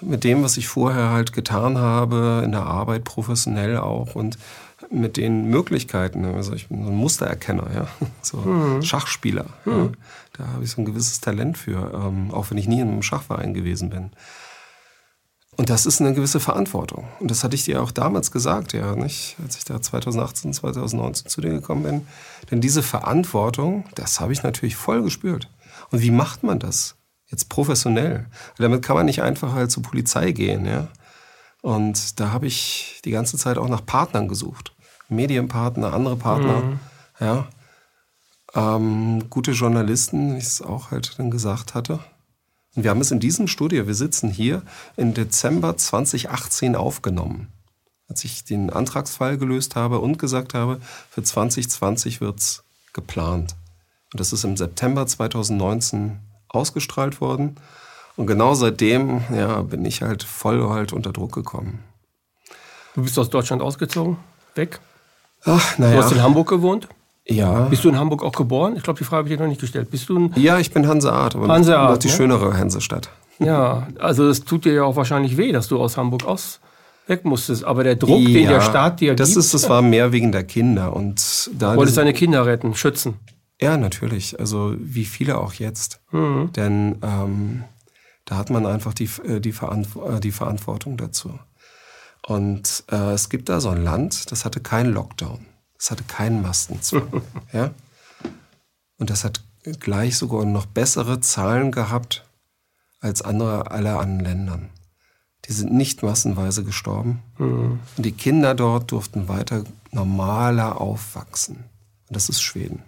[0.00, 4.38] mit dem, was ich vorher halt getan habe, in der Arbeit professionell auch und
[4.90, 7.86] mit den Möglichkeiten, also ich bin so ein Mustererkenner, ja,
[8.22, 8.82] so mhm.
[8.82, 9.72] Schachspieler, mhm.
[9.72, 9.90] ja.
[10.34, 13.02] da habe ich so ein gewisses Talent für, ähm, auch wenn ich nie in einem
[13.02, 14.10] Schachverein gewesen bin.
[15.56, 17.06] Und das ist eine gewisse Verantwortung.
[17.20, 19.36] Und das hatte ich dir auch damals gesagt, ja, nicht?
[19.42, 22.06] Als ich da 2018, 2019 zu dir gekommen bin.
[22.50, 25.48] Denn diese Verantwortung, das habe ich natürlich voll gespürt.
[25.90, 26.96] Und wie macht man das?
[27.26, 28.26] Jetzt professionell.
[28.58, 30.88] Damit kann man nicht einfach halt zur Polizei gehen, ja.
[31.62, 34.74] Und da habe ich die ganze Zeit auch nach Partnern gesucht.
[35.08, 36.80] Medienpartner, andere Partner, mhm.
[37.20, 37.46] ja.
[38.54, 42.00] Ähm, gute Journalisten, wie ich es auch halt dann gesagt hatte.
[42.74, 44.62] Und wir haben es in diesem Studio, wir sitzen hier,
[44.96, 47.48] im Dezember 2018 aufgenommen.
[48.08, 53.56] Als ich den Antragsfall gelöst habe und gesagt habe, für 2020 wird es geplant.
[54.12, 57.56] Und das ist im September 2019 ausgestrahlt worden.
[58.16, 61.82] Und genau seitdem ja, bin ich halt voll halt unter Druck gekommen.
[62.94, 64.18] Du bist aus Deutschland ausgezogen?
[64.54, 64.78] Weg?
[65.44, 65.96] Ach, naja.
[65.96, 66.88] Du hast in Hamburg gewohnt?
[67.26, 67.66] Ja.
[67.66, 68.76] Bist du in Hamburg auch geboren?
[68.76, 69.90] Ich glaube, die Frage habe ich dir noch nicht gestellt.
[69.90, 72.12] Bist du Ja, ich bin Hanseart, aber Hanseart, noch die ne?
[72.12, 73.10] schönere Hansestadt.
[73.38, 76.60] Ja, also es tut dir ja auch wahrscheinlich weh, dass du aus Hamburg aus
[77.06, 77.64] weg musstest.
[77.64, 79.38] Aber der Druck, ja, den der Staat dir das gibt...
[79.38, 80.94] Ist, das war mehr wegen der Kinder.
[80.94, 83.14] Und da wolltest deine Kinder retten, schützen.
[83.60, 84.38] Ja, natürlich.
[84.38, 86.00] Also wie viele auch jetzt.
[86.10, 86.52] Mhm.
[86.52, 87.64] Denn ähm,
[88.24, 91.38] da hat man einfach die, äh, die, Verantw äh, die Verantwortung dazu.
[92.26, 95.46] Und äh, es gibt da so ein Land, das hatte keinen Lockdown.
[95.84, 97.20] Es hatte keinen Mastenzwang.
[97.52, 97.70] ja?
[98.96, 99.42] Und das hat
[99.80, 102.24] gleich sogar noch bessere Zahlen gehabt
[103.00, 104.70] als andere alle anderen Ländern.
[105.44, 107.22] Die sind nicht massenweise gestorben.
[107.36, 107.80] Mhm.
[107.98, 111.56] Und die Kinder dort durften weiter normaler aufwachsen.
[112.08, 112.82] Und das ist Schweden.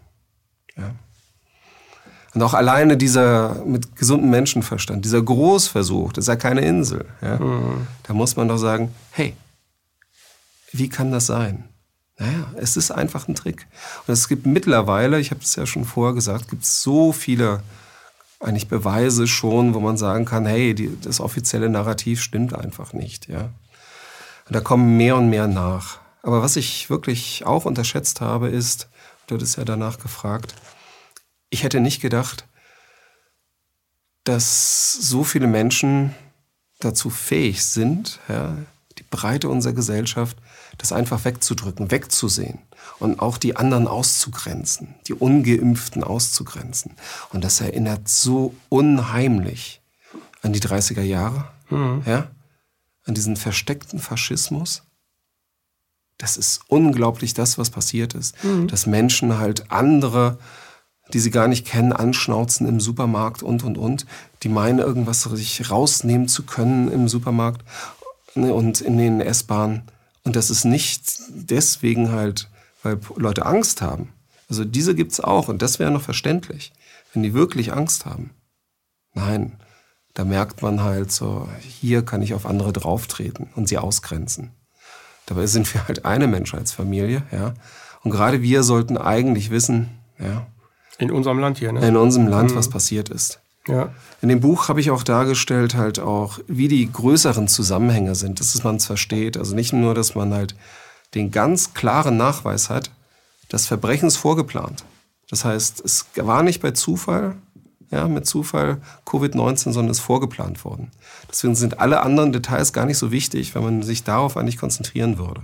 [0.75, 0.95] Ja.
[2.33, 7.05] Und auch alleine dieser mit gesundem Menschenverstand, dieser Großversuch, das ist ja keine Insel.
[7.21, 7.39] Ja.
[7.39, 7.89] Mhm.
[8.05, 9.37] Da muss man doch sagen, hey,
[10.73, 11.69] wie kann das sein?
[12.19, 13.67] Naja, es ist einfach ein Trick.
[14.07, 17.63] Und es gibt mittlerweile, ich habe es ja schon vorher gesagt, gibt so viele
[18.41, 23.29] eigentlich Beweise schon, wo man sagen kann, hey, die, das offizielle Narrativ stimmt einfach nicht.
[23.29, 23.51] Ja?
[24.47, 25.99] Und da kommen mehr und mehr nach.
[26.23, 28.89] Aber was ich wirklich auch unterschätzt habe, ist,
[29.27, 30.55] du hattest ja danach gefragt,
[31.51, 32.47] ich hätte nicht gedacht,
[34.25, 36.15] dass so viele Menschen
[36.81, 38.57] dazu fähig sind, ja,
[38.99, 40.37] die Breite unserer Gesellschaft,
[40.79, 42.59] das einfach wegzudrücken, wegzusehen
[42.99, 46.93] und auch die anderen auszugrenzen, die ungeimpften auszugrenzen.
[47.33, 49.81] Und das erinnert so unheimlich
[50.43, 52.03] an die 30er Jahre, mhm.
[52.07, 52.29] ja,
[53.05, 54.83] an diesen versteckten Faschismus.
[56.19, 58.43] Das ist unglaublich, das, was passiert ist.
[58.43, 58.69] Mhm.
[58.69, 60.39] Dass Menschen halt andere,
[61.13, 64.07] die sie gar nicht kennen, anschnauzen im Supermarkt und, und, und.
[64.43, 67.65] Die meinen, irgendwas sich rausnehmen zu können im Supermarkt
[68.35, 69.83] ne, und in den S-Bahnen.
[70.27, 72.51] Und das ist nicht deswegen halt,
[72.83, 74.13] weil Leute Angst haben.
[74.49, 76.73] Also diese gibt es auch und das wäre noch verständlich,
[77.13, 78.31] wenn die wirklich Angst haben.
[79.15, 79.53] Nein,
[80.15, 84.51] da merkt man halt so, hier kann ich auf andere drauftreten und sie ausgrenzen.
[85.27, 87.55] Dabei sind wir halt eine Menschheitsfamilie, ja.
[88.03, 90.49] Und gerade wir sollten eigentlich wissen, ja.
[90.99, 91.87] In unserem Land hier, ne?
[91.87, 92.57] In unserem Land, mhm.
[92.57, 93.41] was passiert ist.
[93.69, 93.93] Ja.
[94.23, 98.63] In dem Buch habe ich auch dargestellt, halt auch, wie die größeren Zusammenhänge sind, dass
[98.63, 99.37] man es versteht.
[99.37, 100.55] Also nicht nur, dass man halt
[101.15, 102.91] den ganz klaren Nachweis hat,
[103.49, 104.85] Das Verbrechen ist vorgeplant.
[105.31, 107.37] Das heißt, es war nicht bei Zufall,
[107.91, 110.91] ja, mit Zufall Covid-19, sondern ist vorgeplant worden.
[111.31, 115.19] Deswegen sind alle anderen Details gar nicht so wichtig, wenn man sich darauf eigentlich konzentrieren
[115.19, 115.43] würde.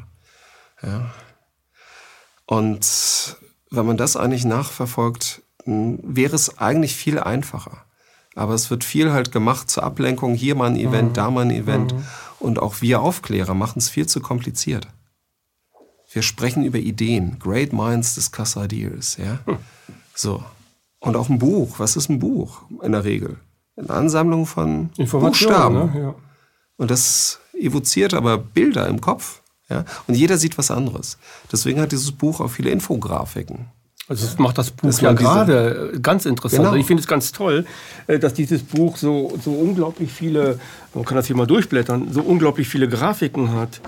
[0.83, 1.13] Ja.
[2.47, 3.37] Und
[3.71, 7.85] wenn man das eigentlich nachverfolgt, wäre es eigentlich viel einfacher.
[8.35, 10.35] Aber es wird viel halt gemacht zur Ablenkung.
[10.35, 11.15] Hier mal ein Event, mhm.
[11.15, 11.95] da mal ein Event.
[11.95, 12.05] Mhm.
[12.39, 14.89] Und auch wir Aufklärer machen es viel zu kompliziert.
[16.13, 17.39] Wir sprechen über Ideen.
[17.39, 19.17] Great minds discuss ideas.
[19.17, 19.39] Ja?
[19.47, 19.59] Hm.
[20.15, 20.45] So.
[21.01, 21.79] Und auch ein Buch.
[21.79, 23.39] Was ist ein Buch in der Regel?
[23.77, 25.75] Eine Ansammlung von Buchstaben.
[25.75, 26.01] Ne?
[26.01, 26.15] Ja.
[26.77, 29.41] Und das evoziert aber Bilder im Kopf.
[29.71, 29.85] Ja?
[30.07, 31.17] Und jeder sieht was anderes.
[31.51, 33.71] Deswegen hat dieses Buch auch viele Infografiken.
[34.09, 36.59] Also das macht das Buch das ja gerade ganz interessant.
[36.59, 36.71] Genau.
[36.71, 37.65] Also ich finde es ganz toll,
[38.09, 40.59] äh, dass dieses Buch so, so unglaublich viele,
[40.93, 43.81] man kann das hier mal durchblättern, so unglaublich viele Grafiken hat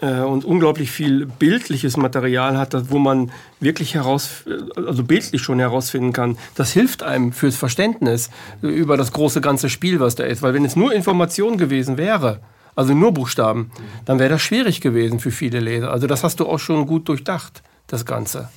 [0.00, 4.44] äh, und unglaublich viel bildliches Material hat, wo man wirklich heraus,
[4.76, 6.36] also bildlich schon herausfinden kann.
[6.54, 10.42] Das hilft einem fürs Verständnis über das große ganze Spiel, was da ist.
[10.42, 12.40] Weil wenn es nur Information gewesen wäre,
[12.74, 13.70] also nur Buchstaben,
[14.04, 15.90] dann wäre das schwierig gewesen für viele Leser.
[15.90, 18.50] Also das hast du auch schon gut durchdacht, das Ganze.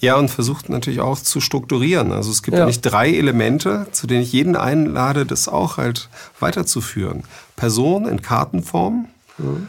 [0.00, 2.12] Ja, und versucht natürlich auch zu strukturieren.
[2.12, 2.62] Also es gibt ja.
[2.62, 7.24] eigentlich drei Elemente, zu denen ich jeden einlade, das auch halt weiterzuführen.
[7.56, 9.68] Person in Kartenform, mhm.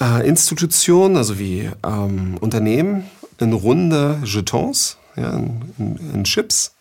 [0.00, 3.06] äh, Institutionen, also wie ähm, Unternehmen,
[3.38, 6.74] in runde Jetons, ja, in, in, in Chips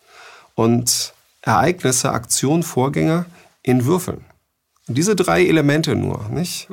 [0.55, 3.25] und Ereignisse, Aktionen, Vorgänge
[3.61, 4.25] in Würfeln.
[4.87, 6.67] Und diese drei Elemente nur, nicht?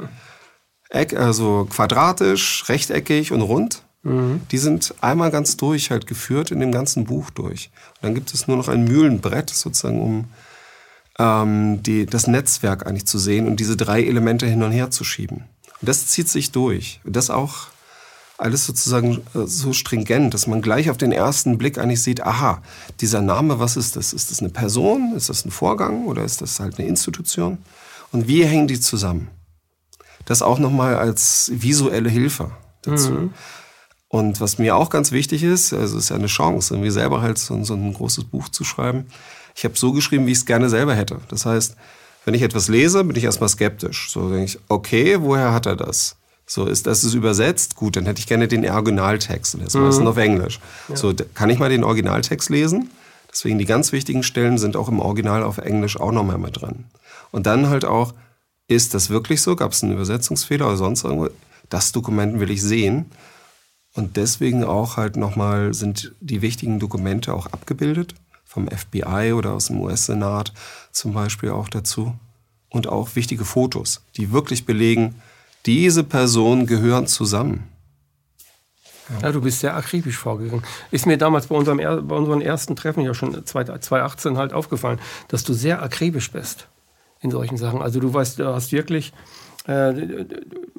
[0.88, 3.82] Eck, also quadratisch, rechteckig und rund.
[4.02, 4.42] Mhm.
[4.50, 7.70] Die sind einmal ganz durch halt geführt in dem ganzen Buch durch.
[7.96, 10.24] Und dann gibt es nur noch ein Mühlenbrett sozusagen, um
[11.18, 15.04] ähm, die, das Netzwerk eigentlich zu sehen und diese drei Elemente hin und her zu
[15.04, 15.44] schieben.
[15.80, 17.00] Und das zieht sich durch.
[17.04, 17.68] Und das auch
[18.38, 22.60] alles sozusagen äh, so stringent, dass man gleich auf den ersten Blick eigentlich sieht, aha,
[23.00, 24.12] dieser Name, was ist das?
[24.12, 25.14] Ist das eine Person?
[25.16, 26.06] Ist das ein Vorgang?
[26.06, 27.58] Oder ist das halt eine Institution?
[28.10, 29.28] Und wie hängen die zusammen?
[30.24, 32.50] Das auch nochmal als visuelle Hilfe
[32.82, 33.10] dazu.
[33.12, 33.34] Mhm.
[34.12, 37.22] Und was mir auch ganz wichtig ist, also es ist ja eine Chance, irgendwie selber
[37.22, 39.06] halt so, so ein großes Buch zu schreiben.
[39.56, 41.16] Ich habe so geschrieben, wie ich es gerne selber hätte.
[41.28, 41.76] Das heißt,
[42.26, 44.10] wenn ich etwas lese, bin ich erstmal skeptisch.
[44.10, 46.16] So denke ich, okay, woher hat er das?
[46.44, 49.54] So ist das ist übersetzt, gut, dann hätte ich gerne den Originaltext.
[49.54, 49.84] Das ist mhm.
[49.84, 50.60] meistens auf Englisch.
[50.90, 50.96] Ja.
[50.96, 52.90] So kann ich mal den Originaltext lesen.
[53.32, 56.84] Deswegen die ganz wichtigen Stellen sind auch im Original auf Englisch auch nochmal mit dran.
[57.30, 58.12] Und dann halt auch,
[58.68, 59.56] ist das wirklich so?
[59.56, 61.30] Gab es einen Übersetzungsfehler oder sonst irgendwo?
[61.70, 63.06] Das Dokument will ich sehen.
[63.94, 69.66] Und deswegen auch halt nochmal sind die wichtigen Dokumente auch abgebildet, vom FBI oder aus
[69.66, 70.52] dem US-Senat
[70.92, 72.14] zum Beispiel auch dazu.
[72.70, 75.20] Und auch wichtige Fotos, die wirklich belegen,
[75.66, 77.68] diese Personen gehören zusammen.
[79.08, 79.26] Ja.
[79.26, 80.64] ja, du bist sehr akribisch vorgegangen.
[80.90, 85.44] Ist mir damals bei, unserem, bei unseren ersten Treffen ja schon 2018 halt aufgefallen, dass
[85.44, 86.68] du sehr akribisch bist
[87.20, 87.82] in solchen Sachen.
[87.82, 89.12] Also du weißt, du hast wirklich,
[89.66, 90.24] äh,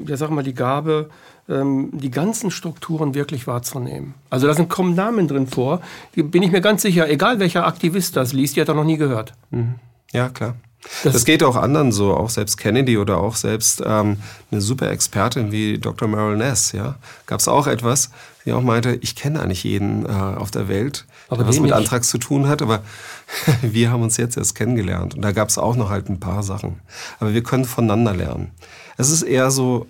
[0.05, 1.09] ja sag mal, die Gabe,
[1.49, 4.13] ähm, die ganzen Strukturen wirklich wahrzunehmen.
[4.29, 5.81] Also da sind kommen Namen drin vor,
[6.15, 8.83] die bin ich mir ganz sicher, egal welcher Aktivist das liest, die hat er noch
[8.83, 9.33] nie gehört.
[9.51, 9.75] Mhm.
[10.11, 10.55] Ja, klar.
[11.03, 14.17] Das, das, geht auch anderen so, auch selbst Kennedy oder auch selbst ähm,
[14.51, 16.09] eine super Expertin wie Dr.
[16.09, 16.73] Meryl Ness.
[16.73, 18.09] Ja, gab es auch etwas,
[18.45, 22.09] die auch meinte, ich kenne eigentlich jeden äh, auf der Welt, aber was mit Antrags
[22.09, 22.83] zu tun hat, aber
[23.61, 25.15] wir haben uns jetzt erst kennengelernt.
[25.15, 26.81] Und da gab es auch noch halt ein paar Sachen.
[27.19, 28.51] Aber wir können voneinander lernen.
[28.97, 29.87] Es ist eher so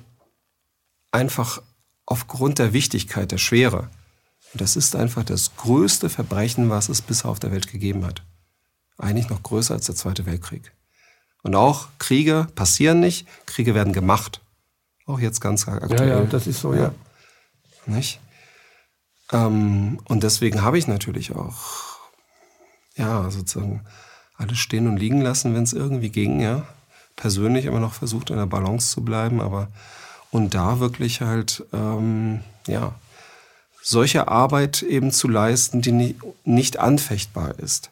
[1.11, 1.61] einfach
[2.05, 3.89] aufgrund der Wichtigkeit, der Schwere.
[4.53, 8.23] Und das ist einfach das größte Verbrechen, was es bisher auf der Welt gegeben hat.
[8.97, 10.71] Eigentlich noch größer als der Zweite Weltkrieg.
[11.41, 14.41] Und auch Kriege passieren nicht, Kriege werden gemacht.
[15.05, 16.07] Auch jetzt ganz aktuell.
[16.07, 16.83] Ja, ja, das ist so, ja.
[16.83, 16.93] ja.
[17.85, 18.19] Nicht?
[19.33, 21.97] Ähm, und deswegen habe ich natürlich auch,
[22.95, 23.81] ja, sozusagen
[24.37, 26.65] alles stehen und liegen lassen, wenn es irgendwie ging, ja.
[27.15, 29.67] Persönlich immer noch versucht, in der Balance zu bleiben, aber
[30.31, 32.95] und da wirklich halt, ähm, ja,
[33.83, 37.91] solche Arbeit eben zu leisten, die nicht anfechtbar ist.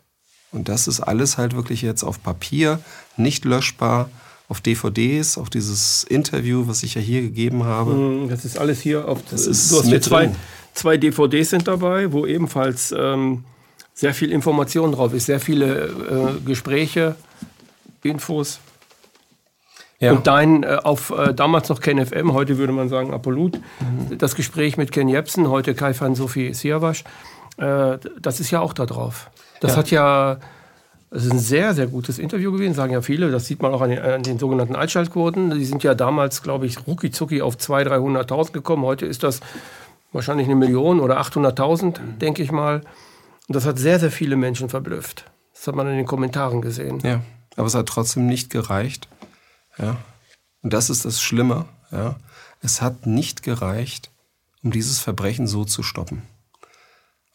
[0.51, 2.79] Und das ist alles halt wirklich jetzt auf Papier,
[3.15, 4.09] nicht löschbar,
[4.47, 7.93] auf DVDs, auf dieses Interview, was ich ja hier gegeben habe.
[7.93, 9.45] Mm, das ist alles hier auf das.
[9.47, 10.33] Ist du hast mit zwei,
[10.73, 13.43] zwei DVDs sind dabei, wo ebenfalls ähm,
[13.93, 17.15] sehr viel Information drauf ist, sehr viele äh, Gespräche,
[18.03, 18.59] Infos.
[19.99, 20.13] Ja.
[20.13, 24.17] Und dein äh, auf äh, damals noch Ken FM, heute würde man sagen Apollut, mhm.
[24.17, 27.03] das Gespräch mit Ken Jepsen, heute Kaifan Sophie Siavash,
[27.57, 29.29] äh, das ist ja auch da drauf.
[29.59, 29.77] Das ja.
[29.77, 30.39] hat ja
[31.13, 33.31] es ist ein sehr, sehr gutes Interview gewesen, sagen ja viele.
[33.31, 35.51] Das sieht man auch an den, an den sogenannten Altschaltquoten.
[35.51, 38.85] Die sind ja damals, glaube ich, rucki auf 200.000, 300.000 gekommen.
[38.85, 39.41] Heute ist das
[40.11, 42.19] Wahrscheinlich eine Million oder 800.000, mhm.
[42.19, 42.81] denke ich mal.
[43.47, 45.25] Und das hat sehr, sehr viele Menschen verblüfft.
[45.53, 46.99] Das hat man in den Kommentaren gesehen.
[47.03, 47.21] Ja,
[47.55, 49.07] aber es hat trotzdem nicht gereicht.
[49.77, 49.97] Ja.
[50.61, 51.65] Und das ist das Schlimme.
[51.91, 52.15] Ja.
[52.61, 54.11] Es hat nicht gereicht,
[54.63, 56.23] um dieses Verbrechen so zu stoppen.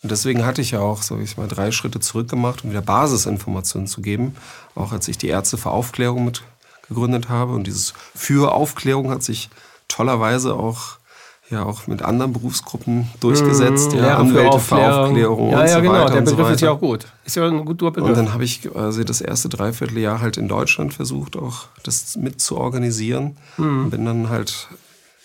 [0.02, 2.82] Und deswegen hatte ich ja auch, sag ich mal, drei Schritte zurück gemacht, um wieder
[2.82, 4.36] Basisinformationen zu geben.
[4.74, 6.44] Auch als ich die Ärzte für Aufklärung mit
[6.88, 7.52] gegründet habe.
[7.52, 9.50] Und dieses für Aufklärung hat sich
[9.88, 10.98] tollerweise auch
[11.50, 15.80] ja auch mit anderen Berufsgruppen durchgesetzt, mhm, ja, Anwälte für Aufklärung ja, und ja, so
[15.80, 16.14] genau, weiter.
[16.14, 17.06] Der Begriff so ist ja auch gut.
[17.24, 18.08] Ist ja ein guter Begriff.
[18.08, 22.40] Und dann habe ich quasi das erste Dreivierteljahr halt in Deutschland versucht, auch das mit
[22.40, 23.36] zu organisieren.
[23.56, 23.84] Mhm.
[23.84, 24.68] Und bin dann halt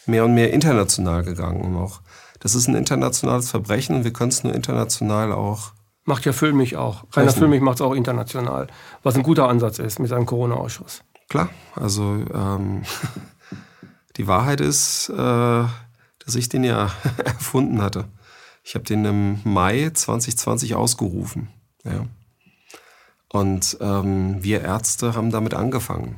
[0.05, 1.61] mehr und mehr international gegangen.
[1.61, 2.01] Und auch,
[2.39, 5.71] das ist ein internationales Verbrechen und wir können es nur international auch.
[6.05, 7.03] Macht ja Füllmich auch.
[7.13, 8.67] Rainer Füllmich macht es auch international.
[9.03, 11.03] Was ein guter Ansatz ist mit seinem Corona-Ausschuss.
[11.29, 12.81] Klar, also ähm,
[14.17, 15.63] die Wahrheit ist, äh,
[16.31, 16.89] dass ich den ja
[17.25, 18.05] erfunden hatte.
[18.63, 21.49] Ich habe den im Mai 2020 ausgerufen.
[21.83, 22.05] Ja.
[23.27, 26.15] Und ähm, wir Ärzte haben damit angefangen.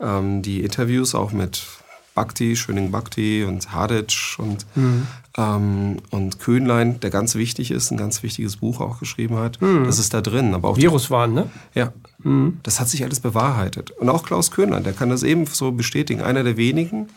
[0.00, 1.66] Ähm, die Interviews auch mit
[2.14, 5.06] Bhakti, Schöning Bhakti und Hadic und, mhm.
[5.36, 9.60] ähm, und Köhnlein, der ganz wichtig ist, ein ganz wichtiges Buch auch geschrieben hat.
[9.60, 9.84] Mhm.
[9.84, 10.54] Das ist da drin.
[10.54, 11.50] Aber auch Viruswahn, ne?
[11.74, 11.92] Ja.
[12.22, 12.60] Mhm.
[12.62, 13.90] Das hat sich alles bewahrheitet.
[13.90, 16.22] Und auch Klaus Köhnlein, der kann das ebenso bestätigen.
[16.22, 17.08] Einer der wenigen,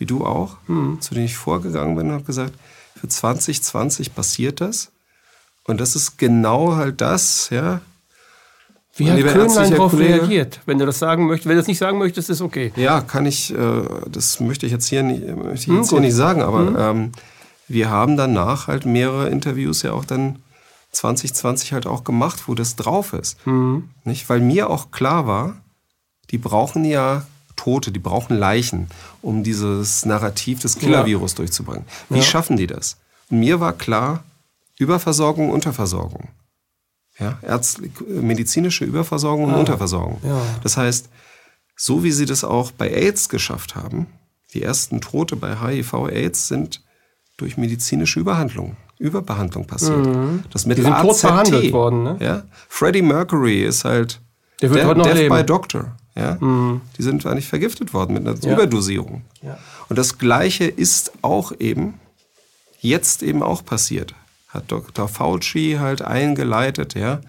[0.00, 1.00] wie du auch, mhm.
[1.00, 2.54] zu denen ich vorgegangen bin und habe gesagt,
[2.98, 4.90] für 2020 passiert das.
[5.64, 7.82] Und das ist genau halt das, ja.
[8.96, 10.60] Wie hat Köhnlein darauf reagiert?
[10.66, 12.72] Wenn du das sagen möchtest, wenn du das nicht sagen möchtest, ist okay.
[12.76, 16.00] Ja, kann ich, äh, das möchte ich jetzt hier nicht, ich hm, jetzt hm, hier
[16.00, 16.76] nicht sagen, aber hm.
[16.78, 17.12] ähm,
[17.68, 20.40] wir haben danach halt mehrere Interviews ja auch dann
[20.92, 23.38] 2020 halt auch gemacht, wo das drauf ist.
[23.44, 23.90] Hm.
[24.04, 24.28] Nicht?
[24.28, 25.56] Weil mir auch klar war,
[26.30, 27.26] die brauchen ja
[27.60, 28.88] Tote, die brauchen Leichen,
[29.20, 31.36] um dieses Narrativ des Killer-Virus ja.
[31.36, 31.84] durchzubringen.
[32.08, 32.24] Wie ja.
[32.24, 32.96] schaffen die das?
[33.30, 34.24] mir war klar,
[34.78, 36.28] Überversorgung, Unterversorgung.
[37.18, 39.58] Ja, ärztliche, medizinische Überversorgung und ah.
[39.58, 40.20] Unterversorgung.
[40.24, 40.40] Ja.
[40.62, 41.10] Das heißt,
[41.76, 44.06] so wie sie das auch bei AIDS geschafft haben,
[44.54, 46.82] die ersten Tote bei HIV-AIDS sind
[47.36, 50.06] durch medizinische Überhandlung, Überbehandlung passiert.
[50.06, 50.44] Mhm.
[50.50, 52.02] Das Mittel die sind AZT, tot behandelt worden.
[52.02, 52.16] Ne?
[52.20, 52.42] Ja?
[52.68, 54.20] Freddie Mercury ist halt
[54.62, 55.34] der wird heute noch Death leben.
[55.34, 55.96] by Doctor.
[56.14, 56.36] Ja?
[56.40, 56.80] Mhm.
[56.98, 58.52] Die sind eigentlich vergiftet worden mit einer ja.
[58.52, 59.22] Überdosierung.
[59.42, 59.58] Ja.
[59.88, 61.94] Und das Gleiche ist auch eben,
[62.80, 64.14] jetzt eben auch passiert.
[64.48, 65.08] Hat Dr.
[65.08, 67.20] Fauci halt eingeleitet, ja.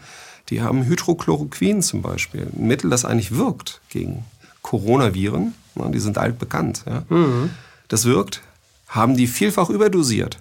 [0.49, 4.25] Die haben Hydrochloroquin zum Beispiel, ein Mittel, das eigentlich wirkt gegen
[4.61, 5.53] Coronaviren.
[5.75, 6.83] Die sind altbekannt.
[6.85, 7.03] Ja.
[7.09, 7.51] Mhm.
[7.87, 8.41] Das wirkt,
[8.87, 10.39] haben die vielfach überdosiert.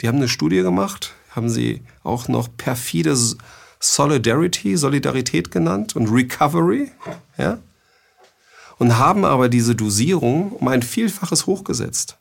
[0.00, 3.16] Die haben eine Studie gemacht, haben sie auch noch perfide
[3.80, 6.90] Solidarity, Solidarität genannt und Recovery,
[7.36, 7.58] ja,
[8.78, 12.18] und haben aber diese Dosierung um ein Vielfaches hochgesetzt.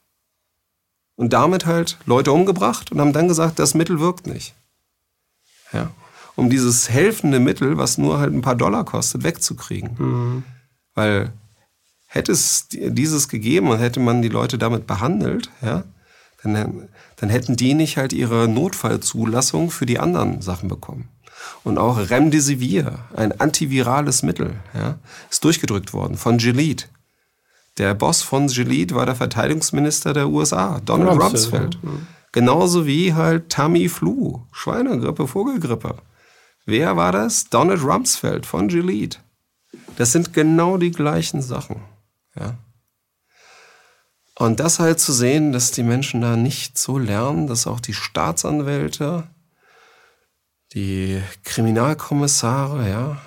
[1.15, 4.53] Und damit halt Leute umgebracht und haben dann gesagt, das Mittel wirkt nicht.
[5.73, 5.89] Ja.
[6.35, 9.95] Um dieses helfende Mittel, was nur halt ein paar Dollar kostet, wegzukriegen.
[9.97, 10.43] Mhm.
[10.93, 11.33] Weil
[12.05, 15.83] hätte es dieses gegeben und hätte man die Leute damit behandelt, ja,
[16.43, 21.09] dann, dann hätten die nicht halt ihre Notfallzulassung für die anderen Sachen bekommen.
[21.63, 24.97] Und auch Remdesivir, ein antivirales Mittel, ja,
[25.29, 26.89] ist durchgedrückt worden von Gilead.
[27.77, 31.77] Der Boss von Gilead war der Verteidigungsminister der USA, Donald Rumsfeld.
[31.83, 31.89] Ja.
[32.31, 35.95] Genauso wie halt Tamiflu, Schweinegrippe, Vogelgrippe.
[36.65, 37.49] Wer war das?
[37.49, 39.21] Donald Rumsfeld von Gilead.
[39.95, 41.81] Das sind genau die gleichen Sachen.
[42.35, 42.57] Ja.
[44.35, 47.93] Und das halt zu sehen, dass die Menschen da nicht so lernen, dass auch die
[47.93, 49.27] Staatsanwälte
[50.77, 53.17] die Kriminalkommissare, ja,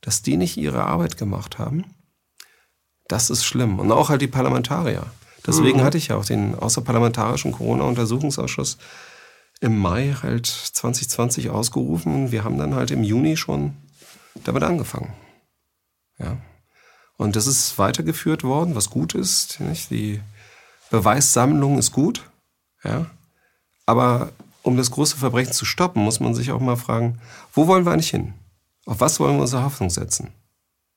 [0.00, 1.84] dass die nicht ihre Arbeit gemacht haben,
[3.08, 3.80] das ist schlimm.
[3.80, 5.04] Und auch halt die Parlamentarier.
[5.44, 5.82] Deswegen mhm.
[5.82, 8.78] hatte ich ja auch den außerparlamentarischen Corona-Untersuchungsausschuss
[9.60, 13.76] im Mai halt 2020 ausgerufen und wir haben dann halt im Juni schon
[14.44, 15.12] damit angefangen.
[16.18, 16.36] Ja.
[17.16, 19.58] Und das ist weitergeführt worden, was gut ist.
[19.58, 19.90] Nicht?
[19.90, 20.20] Die
[20.90, 22.22] Beweissammlung ist gut.
[22.84, 23.06] Ja.
[23.84, 24.30] Aber
[24.62, 27.20] um das große Verbrechen zu stoppen, muss man sich auch mal fragen,
[27.52, 28.34] wo wollen wir eigentlich hin?
[28.86, 30.28] Auf was wollen wir unsere Hoffnung setzen?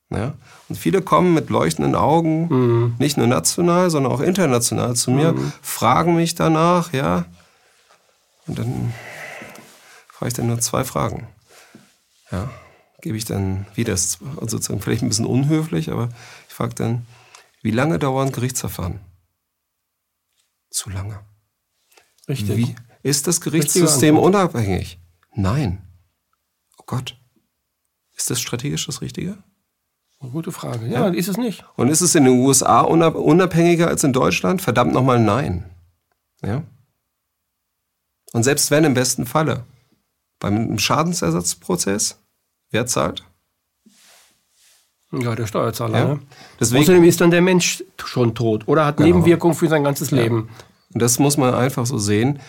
[0.09, 0.33] Ja?
[0.69, 2.95] Und viele kommen mit leuchtenden Augen, mhm.
[2.99, 5.51] nicht nur national, sondern auch international zu mir, mhm.
[5.61, 7.25] fragen mich danach, ja.
[8.47, 8.93] Und dann
[10.07, 11.27] frage ich dann nur zwei Fragen.
[12.31, 12.49] Ja,
[13.01, 16.09] gebe ich dann wieder, sozusagen vielleicht ein bisschen unhöflich, aber
[16.47, 17.05] ich frage dann,
[17.61, 18.99] wie lange dauern Gerichtsverfahren?
[20.69, 21.19] Zu lange.
[22.27, 22.57] Richtig.
[22.57, 24.99] Wie, ist das Gerichtssystem unabhängig?
[25.35, 25.81] Nein.
[26.77, 27.17] Oh Gott.
[28.15, 29.37] Ist das strategisch das Richtige?
[30.19, 30.87] Eine gute Frage.
[30.87, 31.65] Ja, ja, ist es nicht.
[31.75, 34.61] Und ist es in den USA unabhängiger als in Deutschland?
[34.61, 35.69] Verdammt nochmal nein.
[36.41, 36.63] Ja?
[38.31, 39.65] Und selbst wenn im besten Falle
[40.39, 42.19] beim Schadensersatzprozess,
[42.71, 43.23] wer zahlt?
[45.11, 45.99] Ja, der Steuerzahler.
[45.99, 46.05] Ja.
[46.05, 46.19] Ne?
[46.59, 49.07] Deswegen, Außerdem ist dann der Mensch schon tot oder hat genau.
[49.07, 50.49] Nebenwirkungen für sein ganzes Leben.
[50.93, 52.39] Und das muss man einfach so sehen.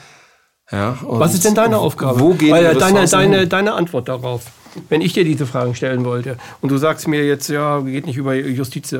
[0.75, 2.18] Ja, Was ist denn deine Aufgabe?
[2.18, 4.43] Wo gehen Weil, deine, deine, deine Antwort darauf,
[4.89, 8.16] wenn ich dir diese Fragen stellen wollte und du sagst mir jetzt, ja, geht nicht
[8.16, 8.93] über Justiz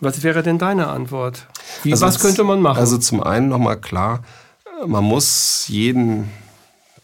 [0.00, 1.46] was wäre denn deine Antwort?
[1.82, 2.78] Wie, also was könnte man machen?
[2.78, 4.22] Also zum einen nochmal klar,
[4.86, 6.30] man muss jeden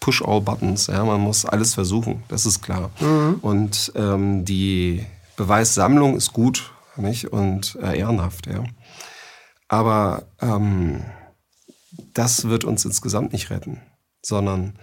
[0.01, 2.91] Push all Buttons, ja, man muss alles versuchen, das ist klar.
[3.01, 3.39] Mhm.
[3.43, 5.05] Und ähm, die
[5.37, 7.27] Beweissammlung ist gut nicht?
[7.27, 8.47] und äh, ehrenhaft.
[8.47, 8.65] Ja.
[9.69, 11.03] Aber ähm,
[12.15, 13.81] das wird uns insgesamt nicht retten,
[14.27, 14.75] sondern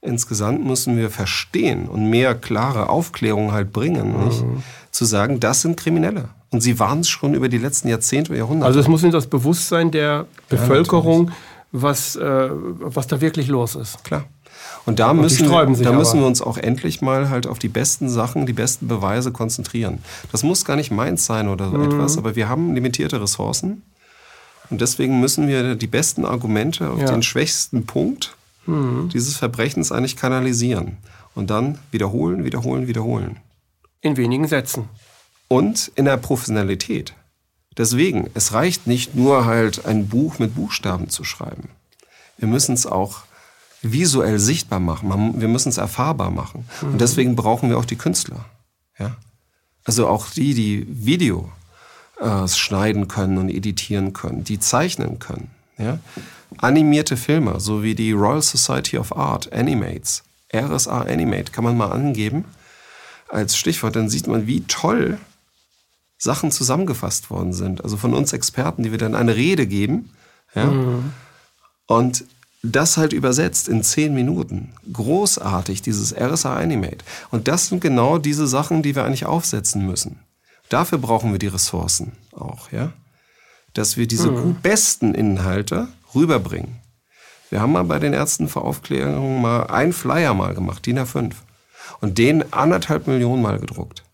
[0.00, 4.24] insgesamt müssen wir verstehen und mehr klare Aufklärung halt bringen, mhm.
[4.24, 4.44] nicht?
[4.90, 6.30] zu sagen, das sind Kriminelle.
[6.50, 8.66] Und sie waren es schon über die letzten Jahrzehnte, Jahrhunderte.
[8.66, 11.34] Also es muss in das Bewusstsein der Bevölkerung, ja,
[11.72, 14.02] was, äh, was da wirklich los ist.
[14.02, 14.24] Klar.
[14.86, 18.08] Und da, und müssen, da müssen wir uns auch endlich mal halt auf die besten
[18.08, 19.98] Sachen, die besten Beweise konzentrieren.
[20.32, 21.84] Das muss gar nicht meins sein oder so mhm.
[21.92, 23.82] etwas, aber wir haben limitierte Ressourcen.
[24.70, 27.10] Und deswegen müssen wir die besten Argumente auf ja.
[27.10, 28.34] den schwächsten Punkt
[28.68, 29.08] mhm.
[29.08, 30.98] dieses Verbrechens eigentlich kanalisieren.
[31.34, 33.38] Und dann wiederholen, wiederholen, wiederholen.
[34.00, 34.88] In wenigen Sätzen.
[35.48, 37.14] Und in der Professionalität.
[37.76, 41.68] Deswegen, es reicht nicht nur halt ein Buch mit Buchstaben zu schreiben.
[42.36, 43.22] Wir müssen es auch
[43.82, 45.40] visuell sichtbar machen.
[45.40, 46.68] Wir müssen es erfahrbar machen.
[46.82, 46.92] Mhm.
[46.92, 48.44] Und deswegen brauchen wir auch die Künstler.
[48.98, 49.16] Ja?
[49.84, 51.50] Also auch die, die Video
[52.20, 55.50] äh, schneiden können und editieren können, die zeichnen können.
[55.78, 56.00] Ja?
[56.58, 60.22] Animierte Filme, so wie die Royal Society of Art, Animates,
[60.54, 62.44] RSA Animate, kann man mal angeben
[63.28, 65.18] als Stichwort, dann sieht man, wie toll
[66.16, 67.84] Sachen zusammengefasst worden sind.
[67.84, 70.10] Also von uns Experten, die wir dann eine Rede geben.
[70.54, 70.66] Ja?
[70.66, 71.12] Mhm.
[71.86, 72.24] Und
[72.62, 74.72] das halt übersetzt in zehn Minuten.
[74.92, 77.04] Großartig, dieses RSA Animate.
[77.30, 80.18] Und das sind genau diese Sachen, die wir eigentlich aufsetzen müssen.
[80.68, 82.92] Dafür brauchen wir die Ressourcen auch, ja.
[83.74, 84.56] Dass wir diese mhm.
[84.60, 86.80] besten Inhalte rüberbringen.
[87.50, 91.34] Wir haben mal bei den Ärzten für Aufklärung mal einen Flyer mal gemacht, DIN A5.
[92.00, 94.04] Und den anderthalb Millionen Mal gedruckt.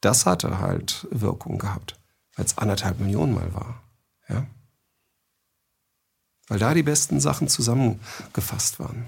[0.00, 1.98] Das hatte halt Wirkung gehabt,
[2.36, 3.82] weil es anderthalb Millionen Mal war.
[4.28, 4.46] Ja?
[6.48, 9.06] Weil da die besten Sachen zusammengefasst waren.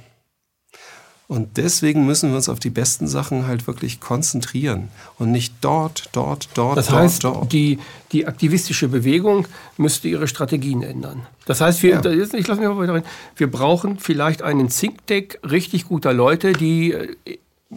[1.28, 6.08] Und deswegen müssen wir uns auf die besten Sachen halt wirklich konzentrieren und nicht dort,
[6.12, 7.52] dort, dort, das heißt, dort, dort.
[7.52, 7.80] Die,
[8.12, 11.26] die aktivistische Bewegung müsste ihre Strategien ändern.
[11.46, 12.10] Das heißt, wir, ja.
[12.10, 13.04] ich lasse mich mal weiter rein,
[13.36, 16.94] wir brauchen vielleicht einen Think Tank richtig guter Leute, die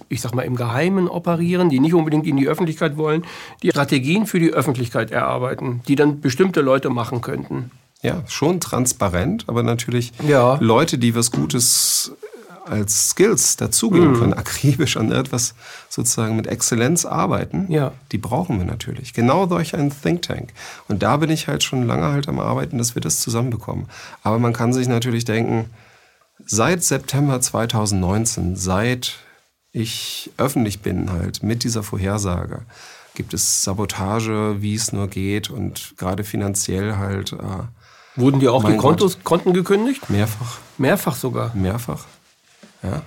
[0.07, 3.25] ich sag mal, im Geheimen operieren, die nicht unbedingt in die Öffentlichkeit wollen,
[3.63, 7.71] die Strategien für die Öffentlichkeit erarbeiten, die dann bestimmte Leute machen könnten.
[8.01, 10.57] Ja, schon transparent, aber natürlich ja.
[10.61, 12.13] Leute, die was Gutes
[12.69, 14.19] als Skills dazugeben mhm.
[14.19, 15.55] können, akribisch an etwas
[15.89, 17.91] sozusagen mit Exzellenz arbeiten, ja.
[18.11, 19.13] die brauchen wir natürlich.
[19.13, 20.53] Genau solch ein Think Tank.
[20.87, 23.87] Und da bin ich halt schon lange halt am Arbeiten, dass wir das zusammenbekommen.
[24.23, 25.69] Aber man kann sich natürlich denken,
[26.45, 29.15] seit September 2019, seit
[29.71, 32.61] ich öffentlich bin halt mit dieser Vorhersage,
[33.15, 37.33] gibt es Sabotage, wie es nur geht und gerade finanziell halt.
[37.33, 37.35] Äh,
[38.15, 40.09] Wurden dir auch die Kontos, Konten gekündigt?
[40.09, 40.59] Mehrfach.
[40.77, 41.53] Mehrfach sogar?
[41.55, 42.05] Mehrfach,
[42.83, 43.01] ja.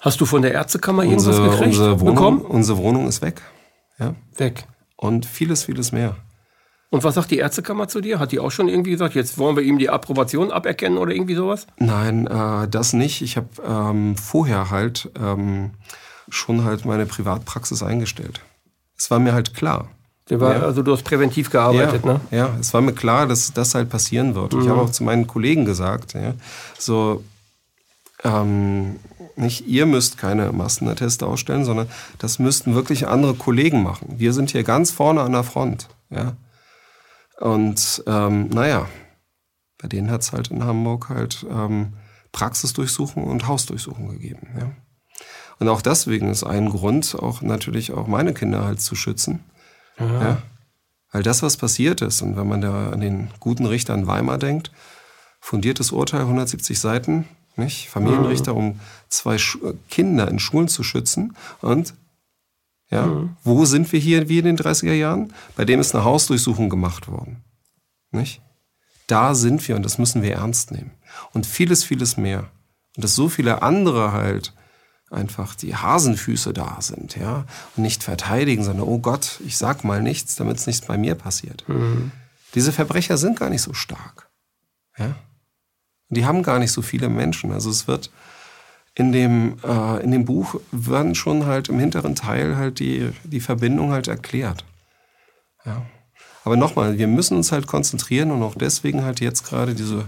[0.00, 1.66] Hast du von der Ärztekammer irgendwas unsere, gekriegt?
[1.66, 2.40] Unsere Wohnung, bekommen?
[2.42, 3.42] unsere Wohnung ist weg.
[3.98, 4.14] Ja.
[4.36, 4.64] Weg.
[4.96, 6.16] Und vieles, vieles mehr.
[6.90, 8.18] Und was sagt die Ärztekammer zu dir?
[8.18, 11.34] Hat die auch schon irgendwie gesagt, jetzt wollen wir ihm die Approbation aberkennen oder irgendwie
[11.34, 11.66] sowas?
[11.78, 13.22] Nein, äh, das nicht.
[13.22, 15.72] Ich habe ähm, vorher halt ähm,
[16.28, 18.40] schon halt meine Privatpraxis eingestellt.
[18.96, 19.88] Es war mir halt klar.
[20.28, 20.62] War, ja.
[20.62, 22.20] Also du hast präventiv gearbeitet, ja, ne?
[22.32, 24.54] Ja, es war mir klar, dass das halt passieren wird.
[24.54, 24.60] Mhm.
[24.60, 26.34] Ich habe auch zu meinen Kollegen gesagt, ja,
[26.78, 27.22] so
[28.26, 28.96] ähm,
[29.36, 34.14] nicht ihr müsst keine Massenatteste ausstellen, sondern das müssten wirklich andere Kollegen machen.
[34.18, 35.88] Wir sind hier ganz vorne an der Front.
[36.10, 36.36] Ja?
[37.38, 38.86] Und ähm, naja,
[39.78, 41.94] bei denen hat es halt in Hamburg halt ähm,
[42.32, 44.48] Praxisdurchsuchung und Hausdurchsuchung gegeben.
[44.58, 44.70] Ja?
[45.58, 49.44] Und auch deswegen ist ein Grund, auch natürlich auch meine Kinder halt zu schützen.
[49.98, 50.42] Ja?
[51.12, 54.36] Weil das, was passiert ist, und wenn man da an den guten Richter in Weimar
[54.36, 54.70] denkt,
[55.40, 57.26] fundiertes Urteil, 170 Seiten,
[57.56, 57.88] nicht?
[57.88, 58.58] Familienrichter, mhm.
[58.58, 61.36] um zwei Sch Kinder in Schulen zu schützen.
[61.60, 61.94] Und
[62.90, 63.36] ja, mhm.
[63.42, 65.32] wo sind wir hier wie in den 30er Jahren?
[65.56, 67.44] Bei dem ist eine Hausdurchsuchung gemacht worden.
[68.10, 68.40] Nicht?
[69.06, 70.92] Da sind wir und das müssen wir ernst nehmen.
[71.32, 72.50] Und vieles, vieles mehr.
[72.96, 74.52] Und dass so viele andere halt
[75.10, 77.44] einfach die Hasenfüße da sind, ja,
[77.76, 81.14] und nicht verteidigen, sondern, oh Gott, ich sag mal nichts, damit es nichts bei mir
[81.14, 81.64] passiert.
[81.68, 82.10] Mhm.
[82.54, 84.28] Diese Verbrecher sind gar nicht so stark,
[84.98, 85.14] ja.
[86.08, 87.52] Die haben gar nicht so viele Menschen.
[87.52, 88.10] Also es wird
[88.94, 93.40] in dem, äh, in dem Buch werden schon halt im hinteren Teil halt die, die
[93.40, 94.64] Verbindung halt erklärt.
[95.64, 95.82] Ja.
[96.44, 100.06] Aber nochmal, wir müssen uns halt konzentrieren und auch deswegen halt jetzt gerade diese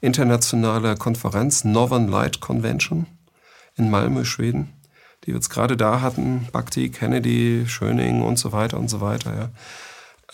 [0.00, 3.06] internationale Konferenz Northern Light Convention
[3.76, 4.72] in Malmö, Schweden,
[5.24, 9.34] die wir jetzt gerade da hatten, Bhakti, Kennedy, Schöning und so weiter und so weiter.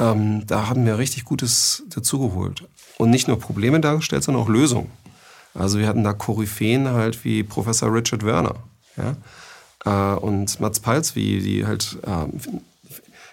[0.01, 0.11] Ja.
[0.11, 2.69] Ähm, da haben wir richtig Gutes dazugeholt.
[2.99, 4.91] Und nicht nur Probleme dargestellt, sondern auch Lösungen.
[5.55, 8.57] Also wir hatten da Koryphäen halt wie Professor Richard Werner
[8.97, 9.17] ja?
[9.85, 12.27] Äh, und Mats Palz, wie die halt äh,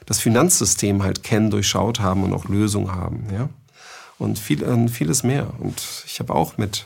[0.06, 3.28] das Finanzsystem halt kennen, durchschaut haben und auch Lösungen haben.
[3.32, 3.50] Ja?
[4.18, 5.48] Und viel, vieles mehr.
[5.60, 6.86] Und ich habe auch mit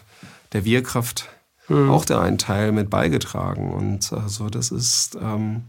[0.53, 1.27] der Wirkraft
[1.67, 1.89] mhm.
[1.89, 3.73] auch da einen Teil mit beigetragen.
[3.73, 5.63] Und also das ist, ähm,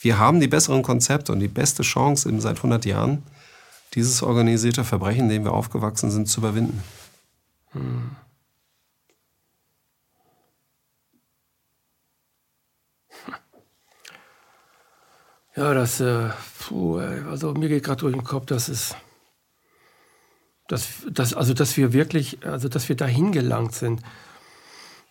[0.00, 3.22] wir haben die besseren Konzepte und die beste Chance eben seit 100 Jahren,
[3.94, 6.82] dieses organisierte Verbrechen, in dem wir aufgewachsen sind, zu überwinden.
[7.74, 8.10] Mhm.
[15.58, 16.28] Ja, das, äh,
[16.60, 16.98] puh,
[17.28, 18.94] also mir geht gerade durch den Kopf, dass es,
[20.68, 24.00] dass, dass, also dass wir wirklich, also dass wir dahin gelangt sind,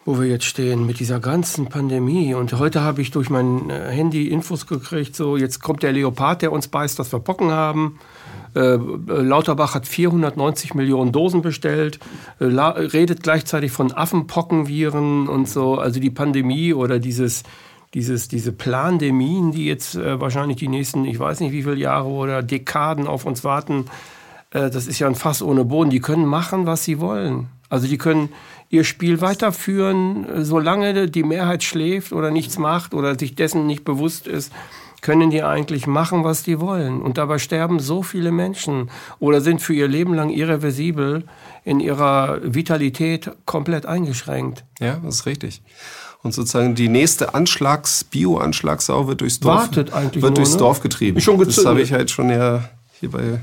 [0.06, 2.34] wo wir jetzt stehen mit dieser ganzen Pandemie.
[2.34, 6.42] Und heute habe ich durch mein äh, Handy Infos gekriegt, so jetzt kommt der Leopard,
[6.42, 8.00] der uns beißt, dass wir Pocken haben.
[8.56, 12.00] Äh, Lauterbach hat 490 Millionen Dosen bestellt,
[12.40, 15.76] äh, redet gleichzeitig von Affenpockenviren und so.
[15.76, 17.44] Also die Pandemie oder dieses
[17.94, 22.10] dieses, diese Plandemien, die jetzt äh, wahrscheinlich die nächsten, ich weiß nicht wie viele Jahre
[22.10, 23.86] oder Dekaden auf uns warten,
[24.52, 25.90] äh, das ist ja ein Fass ohne Boden.
[25.90, 27.48] Die können machen, was sie wollen.
[27.70, 28.30] Also die können
[28.70, 33.86] ihr Spiel weiterführen, äh, solange die Mehrheit schläft oder nichts macht oder sich dessen nicht
[33.86, 34.52] bewusst ist,
[35.02, 37.02] können die eigentlich machen, was die wollen.
[37.02, 41.24] Und dabei sterben so viele Menschen oder sind für ihr Leben lang irreversibel
[41.64, 44.66] in ihrer Vitalität komplett eingeschränkt.
[44.80, 45.62] Ja, das ist richtig.
[46.28, 50.58] Und sozusagen die nächste Anschlags-, Bio-Anschlagssau wird durchs Dorf, Wartet eigentlich wird nur, durchs ne?
[50.58, 51.18] Dorf getrieben.
[51.18, 51.70] Ist schon das gezündet.
[51.70, 52.68] habe ich halt schon ja
[53.00, 53.40] hier bei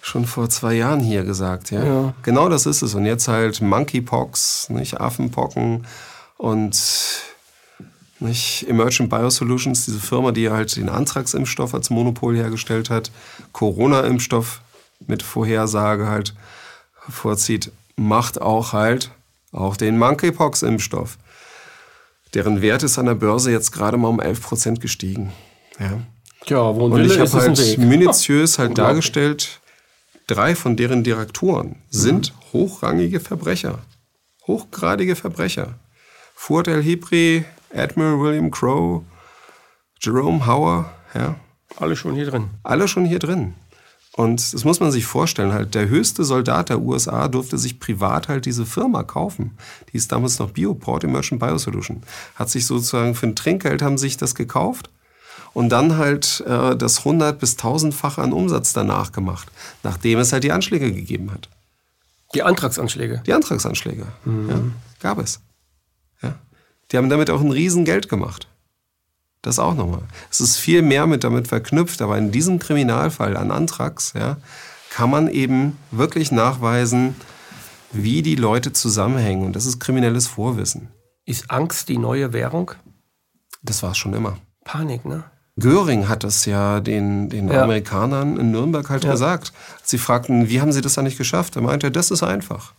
[0.00, 1.70] schon vor zwei Jahren hier gesagt.
[1.70, 1.84] Ja?
[1.84, 2.14] Ja.
[2.22, 2.94] Genau das ist es.
[2.94, 5.86] Und jetzt halt Monkeypox, nicht Affenpocken
[6.38, 6.80] und
[8.20, 13.10] nicht Emergent Biosolutions, diese Firma, die halt den Antragsimpfstoff als Monopol hergestellt hat,
[13.52, 14.62] Corona-Impfstoff
[15.06, 16.32] mit Vorhersage halt
[17.06, 19.10] vorzieht, macht auch halt
[19.52, 21.18] auch den Monkeypox-Impfstoff.
[22.34, 25.32] Deren Wert ist an der Börse jetzt gerade mal um 11 Prozent gestiegen.
[25.78, 26.00] Ja.
[26.46, 29.60] Tja, wo ein Und Wille ich habe halt minutiös halt dargestellt,
[30.26, 33.80] drei von deren Direktoren sind hochrangige Verbrecher.
[34.46, 35.74] Hochgradige Verbrecher.
[36.34, 39.04] Fuad El-Hibri, Admiral William Crowe,
[40.00, 41.36] Jerome Hauer, ja,
[41.76, 42.50] Alle schon hier drin.
[42.62, 43.54] alle schon hier drin.
[44.16, 48.28] Und das muss man sich vorstellen, halt, der höchste Soldat der USA durfte sich privat
[48.28, 49.56] halt diese Firma kaufen.
[49.92, 52.02] Die ist damals noch Bioport Emergent Biosolution.
[52.34, 54.90] Hat sich sozusagen für ein Trinkgeld haben sich das gekauft
[55.52, 59.48] und dann halt äh, das 100 bis 1000-fache an Umsatz danach gemacht,
[59.84, 61.48] nachdem es halt die Anschläge gegeben hat.
[62.34, 63.22] Die Antragsanschläge.
[63.26, 64.60] Die Antragsanschläge ja,
[65.00, 65.40] gab es.
[66.22, 66.34] Ja.
[66.90, 68.46] Die haben damit auch ein Riesengeld gemacht.
[69.42, 70.02] Das auch nochmal.
[70.30, 74.36] Es ist viel mehr mit damit verknüpft, aber in diesem Kriminalfall an Antrax ja,
[74.90, 77.14] kann man eben wirklich nachweisen,
[77.92, 79.44] wie die Leute zusammenhängen.
[79.46, 80.88] Und das ist kriminelles Vorwissen.
[81.24, 82.72] Ist Angst die neue Währung?
[83.62, 84.38] Das war es schon immer.
[84.64, 85.24] Panik, ne?
[85.56, 87.62] Göring hat das ja den, den Ja.
[87.62, 89.12] Amerikanern in Nürnberg halt Ja.
[89.12, 89.52] gesagt.
[89.82, 91.56] Sie fragten, wie haben sie das da nicht geschafft?
[91.56, 92.74] Er meinte, das ist einfach.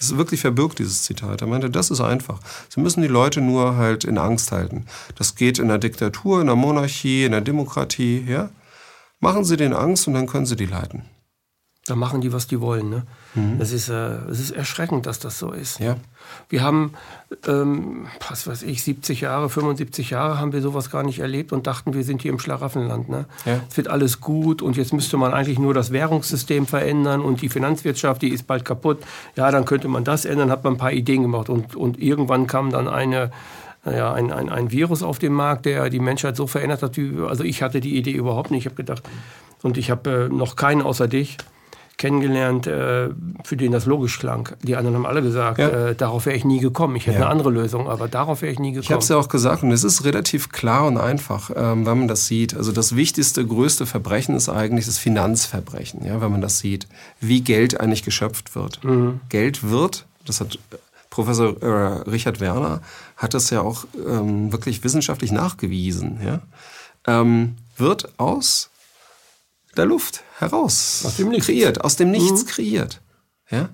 [0.00, 1.42] Das ist wirklich verbirgt, dieses Zitat.
[1.42, 2.40] Er meinte, das ist einfach.
[2.70, 4.86] Sie müssen die Leute nur halt in Angst halten.
[5.16, 8.48] Das geht in der Diktatur, in der Monarchie, in der Demokratie, ja?
[9.20, 11.02] Machen Sie den Angst und dann können Sie die leiten.
[11.90, 12.88] Da machen die, was die wollen.
[12.88, 13.02] Ne?
[13.58, 15.80] Das ist, äh, es ist erschreckend, dass das so ist.
[15.80, 15.96] Ja.
[16.48, 16.92] Wir haben,
[17.48, 21.66] ähm, was weiß ich, 70 Jahre, 75 Jahre haben wir sowas gar nicht erlebt und
[21.66, 23.08] dachten, wir sind hier im Schlaraffenland.
[23.08, 23.24] Ne?
[23.44, 23.60] Ja.
[23.68, 27.48] Es wird alles gut und jetzt müsste man eigentlich nur das Währungssystem verändern und die
[27.48, 29.02] Finanzwirtschaft, die ist bald kaputt.
[29.34, 32.46] Ja, dann könnte man das ändern, hat man ein paar Ideen gemacht und, und irgendwann
[32.46, 33.32] kam dann eine,
[33.84, 36.96] naja, ein, ein, ein Virus auf den Markt, der die Menschheit so verändert hat.
[37.26, 38.60] Also ich hatte die Idee überhaupt nicht.
[38.60, 39.02] Ich habe gedacht,
[39.62, 41.36] und ich habe äh, noch keinen außer dich
[42.00, 43.10] kennengelernt, äh,
[43.44, 44.48] für den das logisch klang.
[44.62, 45.68] Die anderen haben alle gesagt, Ja.
[45.90, 46.96] äh, darauf wäre ich nie gekommen.
[46.96, 47.26] Ich hätte Ja.
[47.26, 48.98] eine andere Lösung, aber darauf wäre ich nie Ich habe gekommen.
[49.02, 52.26] es ja auch gesagt und es ist relativ klar und einfach, ähm, wenn man das
[52.26, 52.56] sieht.
[52.56, 56.88] Also das wichtigste, größte Verbrechen ist eigentlich das Finanzverbrechen, ja, wenn man das sieht,
[57.20, 58.80] wie Geld eigentlich geschöpft wird.
[59.28, 60.58] Geld wird, das hat
[61.10, 62.80] Professor äh, Richard Werner
[63.16, 66.40] hat das ja auch ähm, wirklich wissenschaftlich nachgewiesen, ja,
[67.06, 68.69] ähm, wird aus
[69.76, 71.46] der Luft heraus Aus dem Nichts.
[71.46, 73.00] kreiert, aus dem Nichts kreiert,
[73.50, 73.68] ja.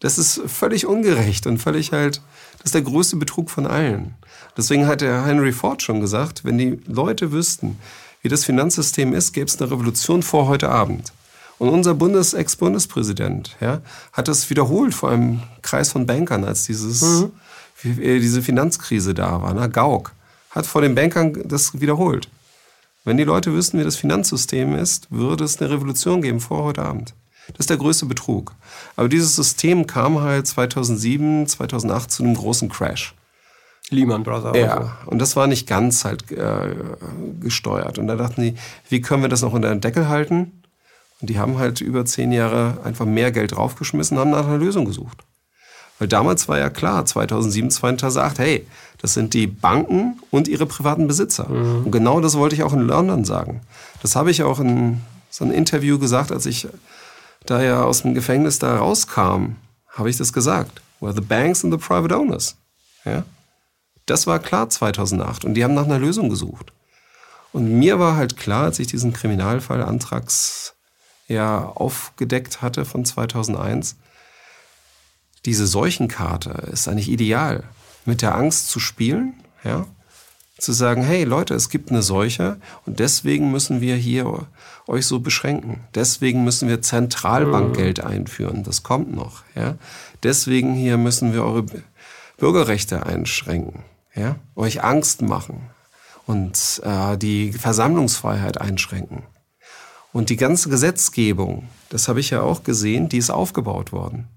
[0.00, 2.20] Das ist völlig ungerecht und völlig halt,
[2.58, 4.14] das ist der größte Betrug von allen.
[4.56, 7.78] Deswegen hat der Henry Ford schon gesagt, wenn die Leute wüssten,
[8.20, 11.12] wie das Finanzsystem ist, gäbe es eine Revolution vor heute Abend.
[11.58, 13.80] Und unser Bundes Ex-Bundespräsident ja,
[14.12, 17.32] hat das wiederholt vor einem Kreis von Bankern, als dieses, mhm.
[17.82, 19.54] diese Finanzkrise da war.
[19.54, 19.70] Ne?
[19.70, 20.12] Gauck
[20.50, 22.28] hat vor den Bankern das wiederholt.
[23.04, 26.82] Wenn die Leute wüssten, wie das Finanzsystem ist, würde es eine Revolution geben vor heute
[26.82, 27.14] Abend.
[27.48, 28.54] Das ist der größte Betrug.
[28.96, 33.14] Aber dieses System kam halt 2007, 2008 zu einem großen Crash.
[33.90, 34.56] Lehman Brothers.
[34.56, 36.74] Ja, und das war nicht ganz halt äh,
[37.40, 37.98] gesteuert.
[37.98, 38.54] Und da dachten die,
[38.88, 40.62] wie können wir das noch unter den Deckel halten?
[41.20, 44.86] Und die haben halt über zehn Jahre einfach mehr Geld draufgeschmissen, haben nach einer Lösung
[44.86, 45.18] gesucht.
[45.98, 48.66] Weil damals war ja klar, 2007, 2008, hey,
[49.04, 51.46] das sind die Banken und ihre privaten Besitzer.
[51.46, 51.84] Mhm.
[51.84, 53.60] Und genau das wollte ich auch in London sagen.
[54.00, 56.66] Das habe ich auch in so einem Interview gesagt, als ich
[57.44, 59.56] da ja aus dem Gefängnis da rauskam,
[59.88, 60.80] habe ich das gesagt.
[61.00, 62.56] Well, the banks and the private owners.
[63.04, 63.24] Ja?
[64.06, 66.72] Das war klar 2008 und die haben nach einer Lösung gesucht.
[67.52, 70.72] Und mir war halt klar, als ich diesen Kriminalfall Antrags
[71.28, 73.96] ja aufgedeckt hatte von 2001,
[75.44, 77.64] diese Seuchenkarte ist eigentlich ideal,
[78.04, 79.34] mit der Angst zu spielen,
[79.64, 79.86] ja,
[80.58, 84.46] zu sagen, hey Leute, es gibt eine Seuche und deswegen müssen wir hier
[84.86, 85.80] euch so beschränken.
[85.94, 88.10] Deswegen müssen wir Zentralbankgeld mhm.
[88.10, 88.62] einführen.
[88.62, 89.42] Das kommt noch.
[89.54, 89.76] Ja?
[90.22, 91.66] Deswegen hier müssen wir eure
[92.38, 93.82] Bürgerrechte einschränken.
[94.14, 94.36] Ja?
[94.54, 95.70] Euch Angst machen
[96.26, 99.24] und äh, die Versammlungsfreiheit einschränken.
[100.12, 104.28] Und die ganze Gesetzgebung, das habe ich ja auch gesehen, die ist aufgebaut worden.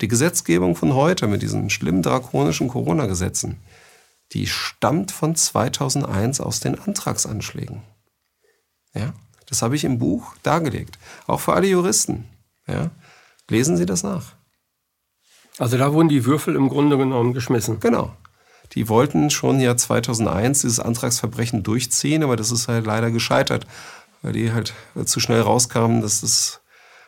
[0.00, 3.58] Die Gesetzgebung von heute mit diesen schlimmen drakonischen Corona-Gesetzen,
[4.32, 7.82] die stammt von 2001 aus den Antragsanschlägen.
[8.94, 9.14] Ja?
[9.46, 10.98] Das habe ich im Buch dargelegt.
[11.26, 12.24] Auch für alle Juristen.
[12.66, 12.90] Ja?
[13.48, 14.34] Lesen Sie das nach.
[15.58, 17.80] Also da wurden die Würfel im Grunde genommen geschmissen.
[17.80, 18.14] Genau.
[18.72, 23.66] Die wollten schon ja 2001 dieses Antragsverbrechen durchziehen, aber das ist halt leider gescheitert,
[24.22, 24.74] weil die halt
[25.04, 26.60] zu schnell rauskamen, dass das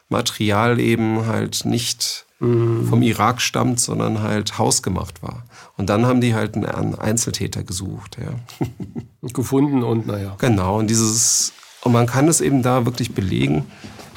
[0.08, 2.86] Material eben halt nicht mhm.
[2.88, 5.44] vom Irak stammt, sondern halt hausgemacht war.
[5.76, 8.18] Und dann haben die halt einen Einzeltäter gesucht.
[8.20, 8.66] Ja.
[9.32, 10.36] Gefunden und naja.
[10.38, 13.66] Genau, und dieses und man kann es eben da wirklich belegen,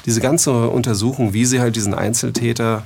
[0.04, 2.82] diese ganze Untersuchung, wie sie halt diesen Einzeltäter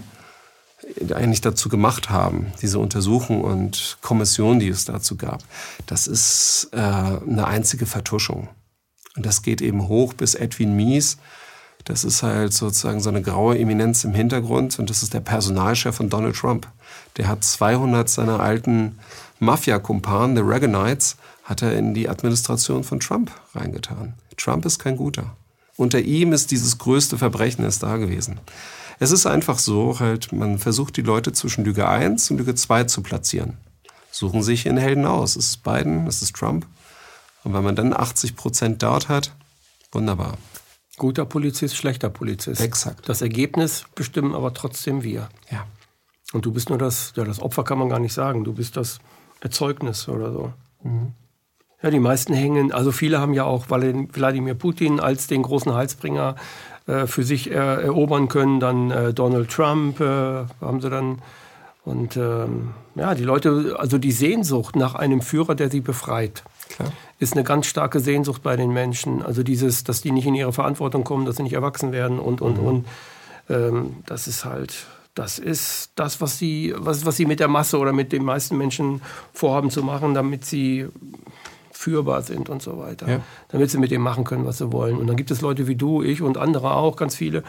[1.15, 5.43] eigentlich dazu gemacht haben, diese Untersuchung und Kommission, die es dazu gab,
[5.87, 8.49] das ist äh, eine einzige Vertuschung.
[9.17, 11.17] Und das geht eben hoch bis Edwin Mies.
[11.87, 15.95] Das ist halt sozusagen so eine graue Eminenz im Hintergrund und das ist der Personalchef
[15.95, 16.67] von Donald Trump.
[17.17, 18.99] Der hat 200 seiner alten
[19.39, 24.15] Mafia-Kumpanen, the Reaganites, hat er in die Administration von Trump reingetan.
[24.37, 25.37] Trump ist kein guter.
[25.77, 28.41] Unter ihm ist dieses größte Verbrechen ist da gewesen.
[28.99, 32.85] Es ist einfach so, halt, man versucht die Leute zwischen Lüge 1 und Lüge 2
[32.85, 33.59] zu platzieren.
[34.11, 35.37] Suchen sich in Helden aus.
[35.37, 36.67] Es ist Biden, es ist Trump.
[37.45, 39.33] Und wenn man dann 80 Prozent dort hat,
[39.93, 40.37] wunderbar.
[40.97, 42.61] Guter Polizist, schlechter Polizist.
[42.61, 43.09] Exakt.
[43.09, 45.29] Das Ergebnis bestimmen aber trotzdem wir.
[45.51, 45.67] Ja.
[46.33, 48.45] Und du bist nur das, ja, das Opfer kann man gar nicht sagen.
[48.45, 48.99] Du bist das
[49.41, 50.53] Erzeugnis oder so.
[50.83, 51.13] Mhm.
[51.83, 56.37] Ja, die meisten hängen, also viele haben ja auch Wladimir Putin als den großen Heilsbringer
[56.87, 58.61] äh, für sich er, erobern können.
[58.61, 61.21] Dann äh, Donald Trump äh, haben sie dann.
[61.85, 66.93] Und ähm, ja, die Leute, also die Sehnsucht nach einem Führer, der sie befreit, Klar.
[67.19, 69.23] Ist eine ganz starke Sehnsucht bei den Menschen.
[69.23, 72.41] Also dieses, dass die nicht in ihre Verantwortung kommen, dass sie nicht erwachsen werden und,
[72.41, 72.67] und, mhm.
[72.67, 72.87] und.
[73.49, 77.79] Ähm, das ist halt, das ist das, was sie, was, was sie mit der Masse
[77.79, 79.01] oder mit den meisten Menschen
[79.33, 80.89] vorhaben zu machen, damit sie
[81.71, 83.09] führbar sind und so weiter.
[83.09, 83.21] Ja.
[83.49, 84.97] Damit sie mit dem machen können, was sie wollen.
[84.99, 87.45] Und dann gibt es Leute wie du, ich und andere auch, ganz viele,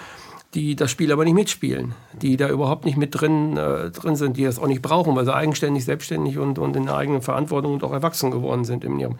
[0.54, 4.38] die das Spiel aber nicht mitspielen, die da überhaupt nicht mit drin, äh, drin sind,
[4.38, 7.74] die das auch nicht brauchen, weil sie eigenständig, selbstständig und, und in der eigenen Verantwortung
[7.74, 9.18] und auch erwachsen geworden sind in ihrem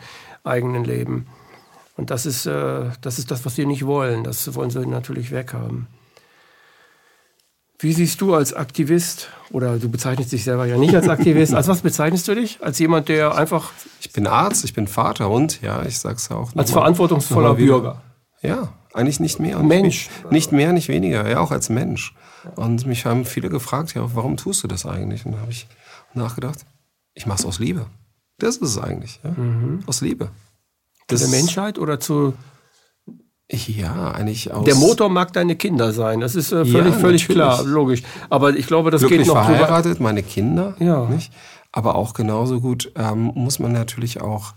[0.48, 1.28] eigenen Leben.
[1.96, 4.24] Und das ist, äh, das ist das, was sie nicht wollen.
[4.24, 5.88] Das wollen sie natürlich weghaben.
[7.80, 11.68] Wie siehst du als Aktivist, oder du bezeichnest dich selber ja nicht als Aktivist, als
[11.68, 12.58] was bezeichnest du dich?
[12.64, 13.72] Als jemand, der einfach.
[14.00, 16.56] Ich bin Arzt, ich bin Vater und, ja, ich sag's ja auch.
[16.56, 18.02] Als verantwortungsvoller Bürger.
[18.42, 19.60] Ja, eigentlich nicht mehr.
[19.60, 20.10] Und Mensch.
[20.24, 22.16] Nicht, nicht mehr, nicht weniger, ja, auch als Mensch.
[22.56, 25.26] Und mich haben viele gefragt, ja, warum tust du das eigentlich?
[25.26, 25.68] Und da habe ich
[26.14, 26.66] nachgedacht,
[27.14, 27.88] ich mache es aus Liebe.
[28.40, 29.32] Das ist es eigentlich, ja?
[29.32, 29.84] Mhm.
[29.86, 30.30] aus Liebe.
[31.08, 32.34] Das zu der Menschheit oder zu
[33.50, 34.66] ja, eigentlich aus.
[34.66, 36.20] Der Motor mag deine Kinder sein.
[36.20, 38.04] Das ist äh, völlig, ja, völlig klar, logisch.
[38.30, 40.04] Aber ich glaube, das Glücklich geht noch verheiratet, drüber.
[40.04, 40.76] meine Kinder.
[40.80, 41.06] Ja.
[41.06, 41.32] Nicht?
[41.72, 44.54] Aber auch genauso gut ähm, muss man natürlich auch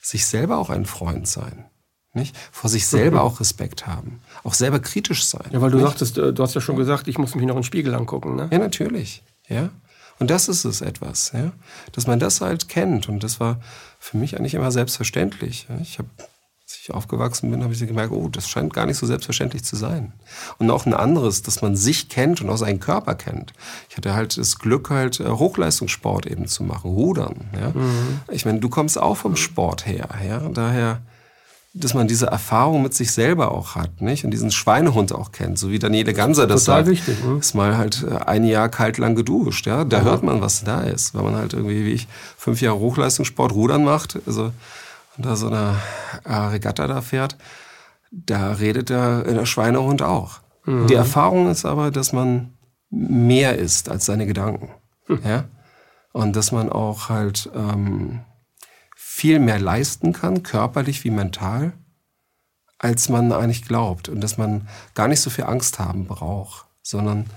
[0.00, 1.66] sich selber auch ein Freund sein.
[2.12, 2.36] Nicht?
[2.52, 4.20] Vor sich selber auch Respekt haben.
[4.44, 5.46] Auch selber kritisch sein.
[5.50, 5.86] Ja, weil du nicht?
[5.86, 8.36] sagtest, äh, du hast ja schon gesagt, ich muss mich noch in den Spiegel angucken.
[8.36, 8.48] Ne?
[8.52, 9.22] Ja, natürlich.
[9.48, 9.70] Ja.
[10.18, 11.52] Und das ist es etwas, ja.
[11.92, 13.08] Dass man das halt kennt.
[13.08, 13.60] Und das war
[13.98, 15.66] für mich eigentlich immer selbstverständlich.
[15.82, 19.06] Ich habe, als ich aufgewachsen bin, habe ich gemerkt, oh, das scheint gar nicht so
[19.06, 20.12] selbstverständlich zu sein.
[20.58, 23.52] Und auch ein anderes, dass man sich kennt und auch seinen Körper kennt.
[23.90, 27.50] Ich hatte halt das Glück, halt äh, Hochleistungssport eben zu machen, Rudern.
[27.58, 27.70] Ja?
[27.70, 28.20] Mhm.
[28.30, 30.38] Ich meine, du kommst auch vom Sport her, ja.
[30.48, 31.02] Daher
[31.76, 34.24] dass man diese Erfahrung mit sich selber auch hat, nicht?
[34.24, 36.88] Und diesen Schweinehund auch kennt, so wie Daniele Ganser das Total sagt.
[36.88, 37.24] wichtig.
[37.24, 37.38] Ne?
[37.38, 39.84] Ist mal halt äh, ein Jahr kalt lang geduscht, ja?
[39.84, 40.04] Da ja.
[40.04, 41.14] hört man, was da ist.
[41.14, 42.06] Wenn man halt irgendwie, wie ich,
[42.36, 44.52] fünf Jahre Hochleistungssport Rudern macht, also,
[45.16, 45.74] und da so eine
[46.24, 47.36] äh, Regatta da fährt,
[48.12, 50.40] da redet der, der Schweinehund auch.
[50.66, 50.86] Mhm.
[50.86, 52.52] Die Erfahrung ist aber, dass man
[52.90, 54.68] mehr ist als seine Gedanken,
[55.08, 55.20] mhm.
[55.24, 55.44] ja?
[56.12, 58.20] Und dass man auch halt, ähm,
[59.14, 61.72] viel mehr leisten kann, körperlich wie mental,
[62.78, 64.08] als man eigentlich glaubt.
[64.08, 67.30] Und dass man gar nicht so viel Angst haben braucht, sondern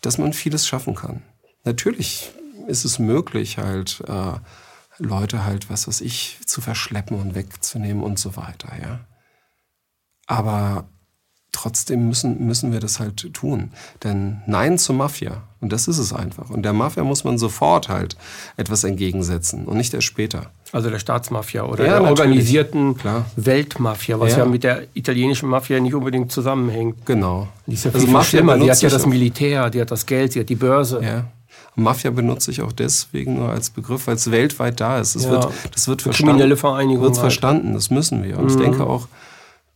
[0.00, 1.22] dass man vieles schaffen kann.
[1.64, 2.32] Natürlich
[2.66, 4.32] ist es möglich, halt äh,
[4.96, 9.00] Leute halt, was weiß ich, zu verschleppen und wegzunehmen und so weiter, ja.
[10.26, 10.88] Aber
[11.52, 13.70] trotzdem müssen, müssen wir das halt tun.
[14.04, 16.48] Denn Nein zur Mafia, und das ist es einfach.
[16.50, 18.16] Und der Mafia muss man sofort halt
[18.56, 20.50] etwas entgegensetzen und nicht erst später.
[20.72, 23.26] Also der Staatsmafia oder ja, der organisierten Klar.
[23.36, 24.38] Weltmafia, was ja.
[24.38, 24.44] ja.
[24.46, 27.04] mit der italienischen Mafia nicht unbedingt zusammenhängt.
[27.06, 27.48] Genau.
[27.66, 28.56] Die ist ja also viel, viel schlimmer.
[28.56, 31.00] Die hat ja das Militär, die hat das Geld, die hat die Börse.
[31.02, 31.24] Ja.
[31.74, 35.16] Mafia benutze ich auch deswegen nur als Begriff, weil es weltweit da ist.
[35.16, 35.30] Das ja.
[35.30, 36.30] wird, das wird verstanden.
[36.30, 37.02] Kriminelle Vereinigung.
[37.02, 37.20] Wird halt.
[37.20, 38.38] verstanden, das müssen wir.
[38.38, 38.50] Und mhm.
[38.50, 39.08] ich denke auch,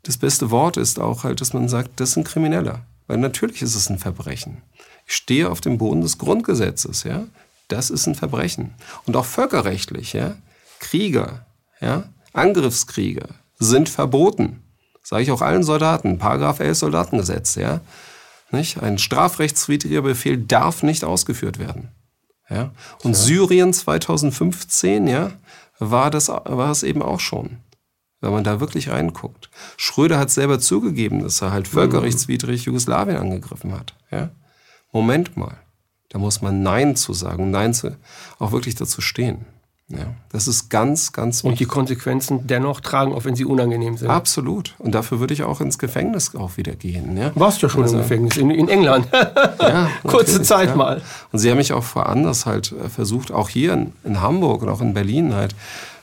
[0.04, 2.82] das beste Wort ist auch halt, dass man sagt, das sind Kriminelle.
[3.06, 4.62] Weil natürlich ist es ein Verbrechen.
[5.06, 7.24] Ich stehe auf dem Boden des Grundgesetzes, ja.
[7.68, 8.74] Das ist ein Verbrechen.
[9.06, 10.36] Und auch völkerrechtlich, ja.
[10.78, 11.44] Kriege,
[11.80, 13.28] ja, Angriffskriege
[13.58, 14.62] sind verboten.
[15.02, 16.18] Sage ich auch allen Soldaten.
[16.18, 17.80] Paragraph 11 Soldatengesetz, ja.
[18.50, 18.82] Nicht?
[18.82, 21.88] Ein strafrechtswidriger Befehl darf nicht ausgeführt werden.
[22.48, 22.72] Ja?
[23.02, 23.18] Und ja.
[23.18, 25.32] Syrien 2015, ja,
[25.78, 27.58] war das, war es eben auch schon
[28.24, 29.50] wenn man da wirklich reinguckt.
[29.76, 33.94] Schröder hat selber zugegeben, dass er halt völkerrechtswidrig Jugoslawien angegriffen hat.
[34.10, 34.30] Ja?
[34.92, 35.58] Moment mal,
[36.08, 37.96] da muss man Nein zu sagen, Nein zu,
[38.38, 39.46] auch wirklich dazu stehen.
[39.88, 41.50] Ja, das ist ganz, ganz wichtig.
[41.50, 44.08] Und die Konsequenzen dennoch tragen, auch wenn sie unangenehm sind.
[44.08, 44.74] Absolut.
[44.78, 47.18] Und dafür würde ich auch ins Gefängnis auch wieder gehen.
[47.18, 47.32] Ja?
[47.34, 49.08] Warst ja schon also, im Gefängnis, in, in England.
[49.60, 50.76] ja, Kurze Zeit ja.
[50.76, 51.02] mal.
[51.32, 54.70] Und sie haben mich auch woanders halt äh, versucht, auch hier in, in Hamburg und
[54.70, 55.54] auch in Berlin halt,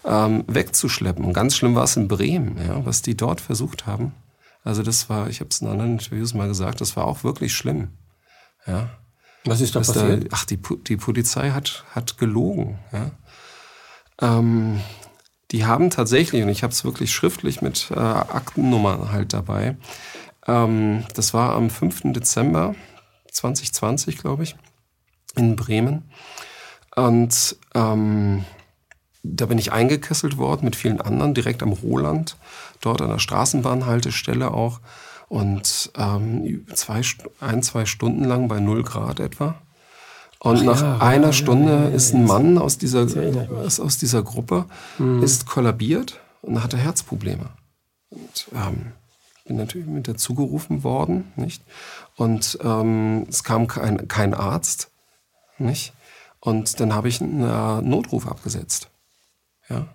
[0.05, 1.25] ähm, wegzuschleppen.
[1.25, 4.13] Und ganz schlimm war es in Bremen, ja, was die dort versucht haben.
[4.63, 7.53] Also das war, ich habe es in anderen Interviews mal gesagt, das war auch wirklich
[7.53, 7.89] schlimm.
[8.67, 8.89] Ja.
[9.45, 10.25] Was ist da passiert?
[10.25, 12.77] Da, ach, die, die Polizei hat, hat gelogen.
[12.91, 13.11] Ja.
[14.21, 14.81] Ähm,
[15.51, 19.77] die haben tatsächlich, und ich habe es wirklich schriftlich mit äh, Aktennummern halt dabei,
[20.47, 22.13] ähm, das war am 5.
[22.13, 22.75] Dezember
[23.31, 24.55] 2020, glaube ich,
[25.35, 26.11] in Bremen.
[26.95, 28.45] Und ähm,
[29.23, 32.37] da bin ich eingekesselt worden mit vielen anderen, direkt am Roland,
[32.81, 34.79] dort an der Straßenbahnhaltestelle auch.
[35.27, 37.01] Und ähm, zwei,
[37.39, 39.55] ein, zwei Stunden lang bei null Grad etwa.
[40.39, 43.05] Und Ach nach ja, einer ja, Stunde ja, ist ein Mann aus dieser,
[43.63, 44.65] aus dieser Gruppe
[44.97, 45.21] mhm.
[45.21, 47.49] ist kollabiert und hatte Herzprobleme.
[48.09, 48.93] Und ähm,
[49.45, 51.63] bin natürlich mit dazu gerufen worden, nicht?
[52.15, 54.91] Und ähm, es kam kein, kein Arzt,
[55.57, 55.93] nicht?
[56.39, 58.89] Und dann habe ich einen äh, Notruf abgesetzt.
[59.71, 59.87] Ja.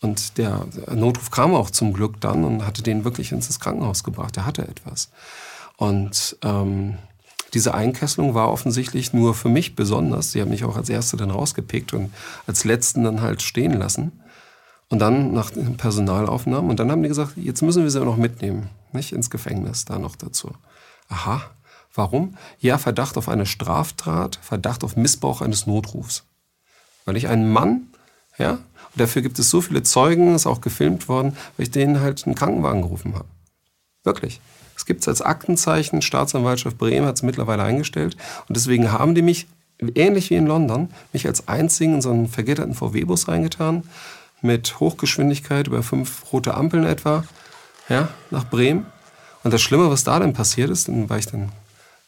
[0.00, 4.36] Und der Notruf kam auch zum Glück dann und hatte den wirklich ins Krankenhaus gebracht.
[4.36, 5.10] Er hatte etwas.
[5.76, 6.98] Und ähm,
[7.54, 10.32] diese Einkesselung war offensichtlich nur für mich besonders.
[10.32, 12.12] Sie haben mich auch als Erste dann rausgepickt und
[12.46, 14.12] als Letzten dann halt stehen lassen.
[14.88, 16.68] Und dann nach Personalaufnahmen.
[16.68, 18.68] Und dann haben die gesagt, jetzt müssen wir sie auch noch mitnehmen.
[18.92, 20.50] Nicht ins Gefängnis, da noch dazu.
[21.08, 21.42] Aha,
[21.94, 22.36] warum?
[22.58, 26.24] Ja, Verdacht auf eine Straftat, Verdacht auf Missbrauch eines Notrufs.
[27.06, 27.88] Weil ich einen Mann,
[28.36, 28.58] ja,
[28.94, 32.26] und dafür gibt es so viele Zeugen, ist auch gefilmt worden, weil ich denen halt
[32.26, 33.26] einen Krankenwagen gerufen habe.
[34.04, 34.40] Wirklich.
[34.76, 38.16] Es gibt es als Aktenzeichen, Staatsanwaltschaft Bremen hat es mittlerweile eingestellt.
[38.48, 39.46] Und deswegen haben die mich,
[39.94, 43.84] ähnlich wie in London, mich als einzigen in so einen vergitterten VW-Bus reingetan,
[44.40, 47.24] mit Hochgeschwindigkeit über fünf rote Ampeln etwa,
[47.88, 48.86] ja, nach Bremen.
[49.44, 51.52] Und das Schlimme, was da dann passiert ist, dann war ich dann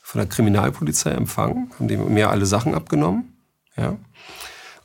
[0.02, 3.36] von der Kriminalpolizei empfangen, haben die mir alle Sachen abgenommen,
[3.76, 3.96] ja.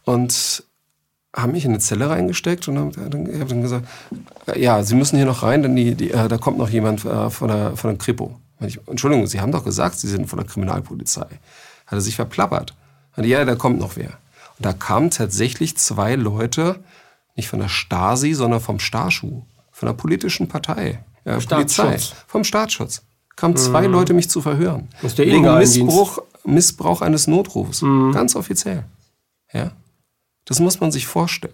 [0.06, 0.64] Und
[1.36, 3.88] haben mich in eine Zelle reingesteckt und haben dann, hab dann gesagt,
[4.56, 7.30] ja, Sie müssen hier noch rein, denn die, die, äh, da kommt noch jemand äh,
[7.30, 8.40] von, der, von der Kripo.
[8.62, 11.28] Ich, Entschuldigung, Sie haben doch gesagt, Sie sind von der Kriminalpolizei.
[11.86, 12.74] Hat er sich verplappert.
[13.16, 14.10] Und ja, da kommt noch wer.
[14.58, 16.80] Und da kamen tatsächlich zwei Leute,
[17.36, 19.44] nicht von der Stasi, sondern vom Starschuh
[19.80, 23.02] von einer politischen Partei, ja, Polizei, vom Staatsschutz,
[23.38, 23.94] kamen zwei mhm.
[23.94, 24.90] Leute mich zu verhören.
[25.02, 27.82] Das ist der wegen Missbrauch, Missbrauch eines Notrufs.
[27.82, 28.12] Mhm.
[28.12, 28.84] Ganz offiziell.
[29.54, 29.72] Ja?
[30.50, 31.54] Das muss man sich vorstellen.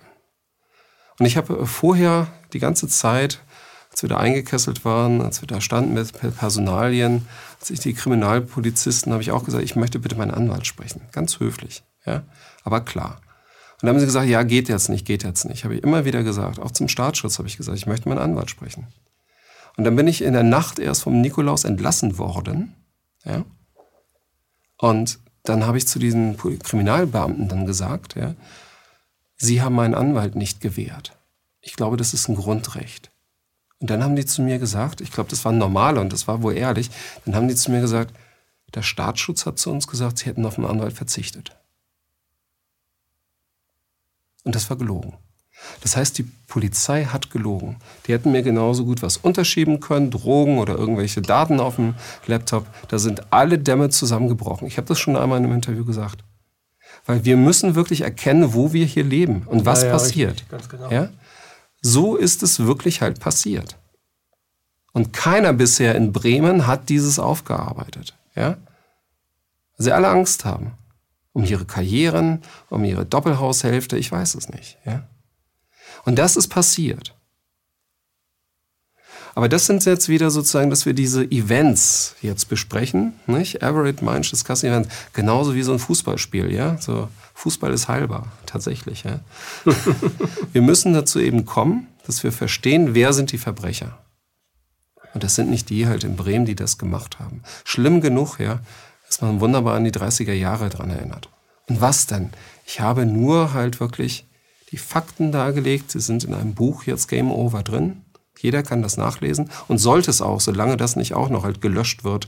[1.20, 3.41] Und ich habe vorher die ganze Zeit,
[3.91, 7.28] als wir da eingekesselt waren, als wir da standen mit Personalien,
[7.60, 11.02] als ich die Kriminalpolizisten, habe ich auch gesagt, ich möchte bitte meinen Anwalt sprechen.
[11.12, 11.84] Ganz höflich.
[12.06, 12.24] Ja?
[12.64, 13.20] Aber klar.
[13.74, 15.66] Und dann haben sie gesagt, ja, geht jetzt nicht, geht jetzt nicht.
[15.66, 16.60] Habe ich immer wieder gesagt.
[16.60, 18.88] Auch zum Staatsschutz habe ich gesagt, ich möchte meinen Anwalt sprechen.
[19.76, 22.74] Und dann bin ich in der Nacht erst vom Nikolaus entlassen worden.
[23.26, 23.43] Ja?
[24.78, 28.36] Und dann habe ich zu diesen Kriminalbeamten dann gesagt, ja,
[29.38, 31.17] Sie haben meinen Anwalt nicht gewährt.
[31.61, 33.11] Ich glaube, das ist ein Grundrecht.
[33.79, 36.41] Und dann haben die zu mir gesagt, ich glaube, das war normal und das war
[36.41, 36.89] wohl ehrlich,
[37.25, 38.15] dann haben die zu mir gesagt,
[38.73, 41.55] der Staatsschutz hat zu uns gesagt, sie hätten auf einen Anwalt verzichtet.
[44.43, 45.13] Und das war gelogen.
[45.81, 47.77] Das heißt, die Polizei hat gelogen.
[48.05, 51.95] Die hätten mir genauso gut was unterschieben können, Drogen oder irgendwelche Daten auf dem
[52.27, 52.67] Laptop.
[52.89, 54.67] Da sind alle Dämme zusammengebrochen.
[54.67, 56.23] Ich habe das schon einmal in einem Interview gesagt.
[57.06, 60.43] Weil wir müssen wirklich erkennen, wo wir hier leben und was ja, ja, passiert.
[60.51, 60.89] Richtig, genau.
[60.89, 61.10] ja?
[61.82, 63.78] So ist es wirklich halt passiert.
[64.91, 68.16] Und keiner bisher in Bremen hat dieses aufgearbeitet.
[68.36, 68.58] Ja?
[69.78, 70.74] Weil sie alle Angst haben.
[71.34, 74.78] Um ihre Karrieren, um ihre Doppelhaushälfte, ich weiß es nicht.
[74.86, 75.08] Ja?
[76.06, 77.14] Und das ist passiert.
[79.36, 83.61] Aber das sind jetzt wieder sozusagen, dass wir diese Events jetzt besprechen, nicht?
[83.61, 86.77] Average Mind Discussing Events, genauso wie so ein Fußballspiel, ja?
[86.79, 89.19] So, Fußball ist heilbar, tatsächlich, ja?
[90.53, 93.99] wir müssen dazu eben kommen, dass wir verstehen, wer sind die Verbrecher.
[95.13, 97.43] Und das sind nicht die halt in Bremen, die das gemacht haben.
[97.65, 98.61] Schlimm genug, ja,
[99.05, 101.29] dass man wunderbar an die 30er Jahre dran erinnert.
[101.67, 102.29] Und was denn?
[102.65, 104.27] Ich habe nur halt wirklich
[104.71, 105.91] die Fakten dargelegt.
[105.91, 108.05] Sie sind in einem Buch jetzt Game Over drin.
[108.39, 112.03] Jeder kann das nachlesen und sollte es auch, solange das nicht auch noch halt gelöscht
[112.03, 112.27] wird,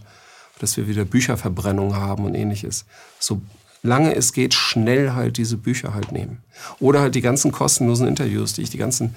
[0.60, 2.86] dass wir wieder Bücherverbrennung haben und ähnliches.
[3.20, 6.44] Solange es geht, schnell halt diese Bücher halt nehmen.
[6.80, 9.16] Oder halt die ganzen kostenlosen Interviews, die ich die ganzen,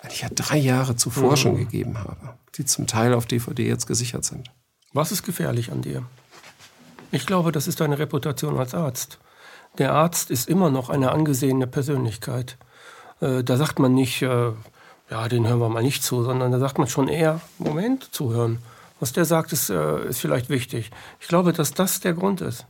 [0.00, 1.36] eigentlich ja drei Jahre zuvor mhm.
[1.36, 4.50] schon gegeben habe, die zum Teil auf DVD jetzt gesichert sind.
[4.92, 6.02] Was ist gefährlich an dir?
[7.10, 9.18] Ich glaube, das ist deine Reputation als Arzt.
[9.78, 12.58] Der Arzt ist immer noch eine angesehene Persönlichkeit.
[13.20, 14.52] Äh, da sagt man nicht, äh,
[15.10, 18.58] ja, den hören wir mal nicht zu, sondern da sagt man schon eher, Moment, zuhören.
[19.00, 20.90] Was der sagt, ist, äh, ist vielleicht wichtig.
[21.20, 22.66] Ich glaube, dass das der Grund ist.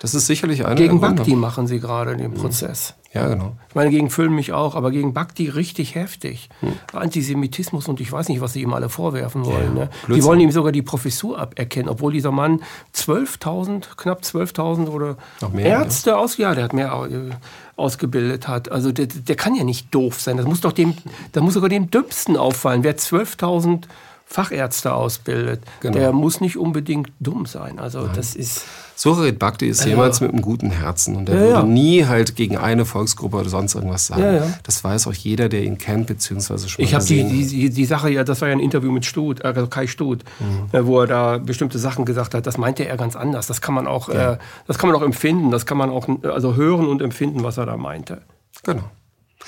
[0.00, 2.34] Das ist sicherlich einer Gegen Bhakti machen sie gerade den mhm.
[2.34, 2.94] Prozess.
[3.14, 3.56] Ja, genau.
[3.68, 6.48] Ich meine, gegen Füllen mich auch, aber gegen Bhakti richtig heftig.
[6.60, 6.72] Hm.
[6.92, 9.76] Antisemitismus und ich weiß nicht, was sie ihm alle vorwerfen wollen.
[9.76, 9.90] Ja, ne?
[10.08, 12.60] Die wollen ihm sogar die Professur aberkennen, obwohl dieser Mann
[12.94, 15.16] 12.000, knapp 12.000 oder
[15.52, 16.16] mehr, Ärzte ja.
[16.16, 17.30] aus, ja, der hat mehr äh,
[17.76, 18.70] ausgebildet hat.
[18.70, 20.36] Also der, der kann ja nicht doof sein.
[20.36, 20.94] Das muss doch dem,
[21.30, 22.82] das muss sogar dem Dümmsten auffallen.
[22.82, 23.82] Wer 12.000
[24.26, 25.96] Fachärzte ausbildet, genau.
[25.96, 27.78] der muss nicht unbedingt dumm sein.
[27.78, 28.16] Also Nein.
[28.16, 28.64] das ist
[28.96, 29.90] Sucharit Bhakti ist ja.
[29.90, 31.62] jemals mit einem guten Herzen und er ja, würde ja.
[31.64, 34.54] nie halt gegen eine Volksgruppe oder sonst irgendwas sagen.
[34.62, 38.10] Das weiß auch jeder, der ihn kennt, beziehungsweise schon Ich habe die, die, die Sache
[38.10, 40.68] ja, das war ja ein Interview mit Stut, also Kai Stut, mhm.
[40.72, 42.46] Äh, wo er da bestimmte Sachen gesagt hat.
[42.46, 43.46] Das meinte er ganz anders.
[43.46, 46.54] Das kann man auch, äh, das kann man auch empfinden, das kann man auch also
[46.54, 48.22] hören und empfinden, was er da meinte.
[48.62, 48.84] Genau.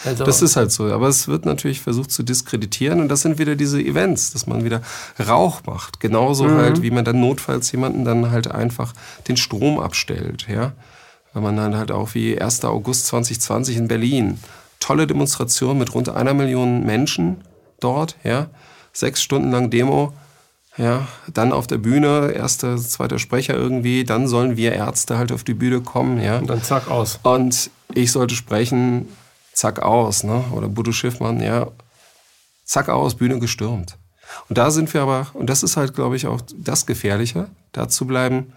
[0.05, 0.84] Also das ist halt so.
[0.92, 4.64] Aber es wird natürlich versucht zu diskreditieren und das sind wieder diese Events, dass man
[4.64, 4.82] wieder
[5.26, 6.01] Rauch macht.
[6.01, 6.57] Genauso mhm.
[6.57, 8.92] halt, wie man dann notfalls jemanden dann halt einfach
[9.28, 10.47] den Strom abstellt.
[10.49, 10.72] Ja?
[11.32, 12.64] Wenn man dann halt auch wie 1.
[12.64, 14.40] August 2020 in Berlin.
[14.80, 17.38] Tolle Demonstration mit rund einer Million Menschen
[17.80, 18.16] dort.
[18.22, 18.49] Ja?
[18.92, 20.12] Sechs Stunden lang Demo.
[20.78, 25.42] Ja, dann auf der Bühne, erster, zweiter Sprecher irgendwie, dann sollen wir Ärzte halt auf
[25.42, 26.36] die Bühne kommen, ja.
[26.36, 27.18] Und dann zack aus.
[27.22, 29.09] Und ich sollte sprechen,
[29.57, 30.44] zack aus, ne?
[30.52, 31.68] Oder Bodo Schiffmann, ja,
[32.64, 33.96] zack aus, Bühne gestürmt.
[34.48, 37.88] Und da sind wir aber, und das ist halt, glaube ich, auch das Gefährliche, da
[37.88, 38.52] zu bleiben,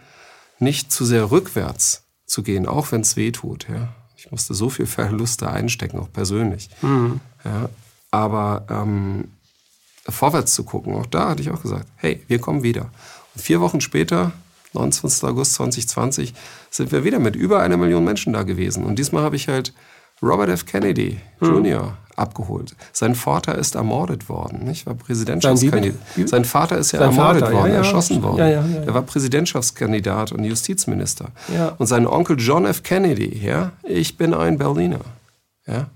[0.60, 3.68] nicht zu sehr rückwärts zu gehen, auch wenn es weh tut.
[3.70, 3.94] Ja.
[4.18, 6.70] Ich musste so viel Verluste einstecken, auch persönlich.
[6.82, 7.22] Mhm.
[7.46, 7.70] Ja.
[8.12, 9.32] Aber ähm,
[10.08, 12.92] vorwärts zu gucken, auch da hatte ich auch gesagt, hey, wir kommen wieder.
[13.36, 14.34] Und vier Wochen später,
[14.74, 15.24] 29.
[15.24, 16.34] August 2020,
[16.70, 18.84] sind wir wieder mit über einer Million Menschen da gewesen.
[18.84, 19.74] Und diesmal habe ich halt
[20.22, 20.66] Robert F.
[20.66, 21.82] Kennedy Jr.
[21.82, 21.92] Hm.
[22.16, 22.76] abgeholt.
[22.92, 24.86] Sein Vater ist ermordet worden, nicht?
[24.86, 26.00] War Präsidentschaftskandidat.
[26.26, 27.78] Sein Vater ist ja sein ermordet Vater, worden, ja, ja.
[27.78, 28.38] erschossen worden.
[28.38, 28.46] Ja,
[28.86, 31.30] er war Präsidentschaftskandidat und Justizminister.
[31.78, 32.84] Und sein Onkel John F.
[32.84, 35.02] Kennedy, ja, ich bin ein Berliner,
[35.66, 35.88] ja.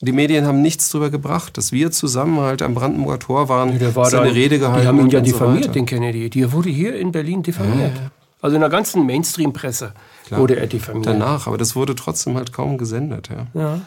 [0.00, 3.94] Die Medien haben nichts darüber gebracht, dass wir zusammen halt am Brandenburger Tor waren, nee,
[3.96, 4.82] war seine da, Rede gehalten.
[4.82, 6.30] Die haben ihn ja diffamiert, so den Kennedy.
[6.30, 7.94] Die wurde hier in Berlin diffamiert.
[8.40, 9.92] Also in der ganzen Mainstream-Presse
[10.32, 11.06] wurde er diffamiert.
[11.06, 13.28] Danach, aber das wurde trotzdem halt kaum gesendet.
[13.28, 13.46] Ja.
[13.60, 13.80] ja.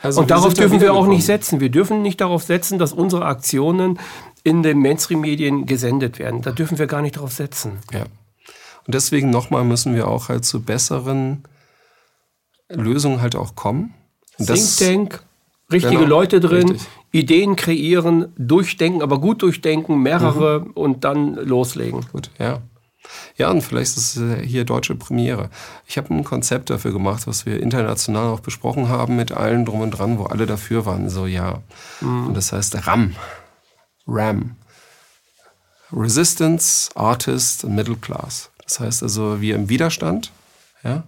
[0.00, 1.60] Also und darauf dürfen wir auch nicht setzen.
[1.60, 3.98] Wir dürfen nicht darauf setzen, dass unsere Aktionen
[4.42, 6.42] in den Mainstream-Medien gesendet werden.
[6.42, 7.78] Da dürfen wir gar nicht darauf setzen.
[7.92, 8.02] Ja.
[8.86, 11.44] Und deswegen nochmal müssen wir auch halt zu besseren
[12.68, 13.94] Lösungen halt auch kommen.
[14.38, 15.22] Think Tank,
[15.70, 16.88] richtige genau, Leute drin, richtig.
[17.12, 20.70] Ideen kreieren, durchdenken, aber gut durchdenken, mehrere mhm.
[20.72, 22.04] und dann loslegen.
[22.12, 22.60] Gut, ja.
[23.36, 25.50] Ja, und vielleicht ist es hier deutsche Premiere.
[25.86, 29.80] Ich habe ein Konzept dafür gemacht, was wir international auch besprochen haben mit allen drum
[29.80, 31.08] und dran, wo alle dafür waren.
[31.08, 31.62] So, ja.
[32.00, 32.28] Mhm.
[32.28, 33.14] Und das heißt RAM.
[34.06, 34.56] RAM.
[35.92, 38.50] Resistance, Artist Middle Class.
[38.64, 40.32] Das heißt also, wir im Widerstand,
[40.82, 41.04] ja,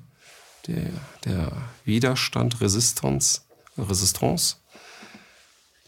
[0.66, 0.90] der,
[1.24, 1.52] der
[1.84, 3.40] Widerstand, Resistance,
[3.78, 4.57] Resistance,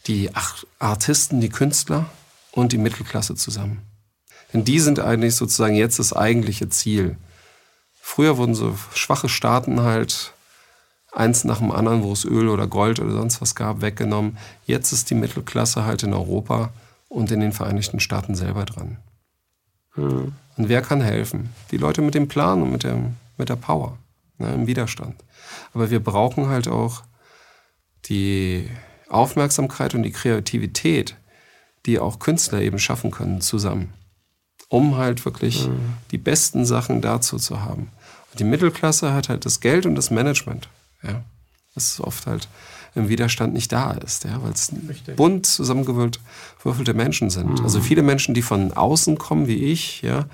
[0.07, 0.31] die
[0.79, 2.09] Artisten, die Künstler
[2.51, 3.81] und die Mittelklasse zusammen.
[4.53, 7.17] Denn die sind eigentlich sozusagen jetzt das eigentliche Ziel.
[8.01, 10.33] Früher wurden so schwache Staaten halt
[11.11, 14.37] eins nach dem anderen, wo es Öl oder Gold oder sonst was gab, weggenommen.
[14.65, 16.71] Jetzt ist die Mittelklasse halt in Europa
[17.09, 18.97] und in den Vereinigten Staaten selber dran.
[19.95, 20.33] Mhm.
[20.55, 21.53] Und wer kann helfen?
[21.71, 23.97] Die Leute mit dem Plan und mit, dem, mit der Power,
[24.37, 25.15] ne, im Widerstand.
[25.73, 27.03] Aber wir brauchen halt auch
[28.05, 28.69] die
[29.09, 31.15] Aufmerksamkeit und die Kreativität,
[31.85, 33.93] die auch Künstler eben schaffen können, zusammen.
[34.69, 35.93] Um halt wirklich mhm.
[36.11, 37.89] die besten Sachen dazu zu haben.
[38.31, 40.67] Und die Mittelklasse hat halt das Geld und das Management.
[41.03, 41.23] Ja.
[41.73, 42.47] Das ist oft halt
[42.95, 44.71] im Widerstand nicht da ist, ja, weil es
[45.15, 47.59] bunt zusammengewürfelte Menschen sind.
[47.59, 47.63] Mhm.
[47.63, 50.25] Also viele Menschen, die von außen kommen, wie ich, ja,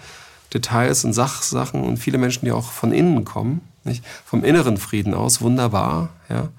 [0.53, 4.03] Details und Sachsachen und viele Menschen, die auch von innen kommen, nicht?
[4.25, 6.49] vom inneren Frieden aus, wunderbar, ja.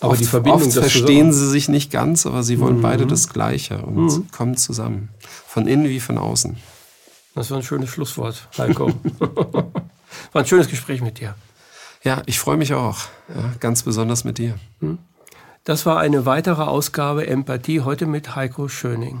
[0.00, 2.82] Aber oft, die Verbindung, oft verstehen sie sich nicht ganz, aber sie wollen mhm.
[2.82, 4.30] beide das Gleiche und mhm.
[4.30, 5.08] kommen zusammen.
[5.46, 6.56] Von innen wie von außen.
[7.34, 8.92] Das war ein schönes Schlusswort, Heiko.
[9.20, 11.34] war ein schönes Gespräch mit dir.
[12.04, 12.98] Ja, ich freue mich auch.
[13.28, 14.54] Ja, ganz besonders mit dir.
[14.80, 14.98] Hm.
[15.64, 19.20] Das war eine weitere Ausgabe Empathie, heute mit Heiko Schöning.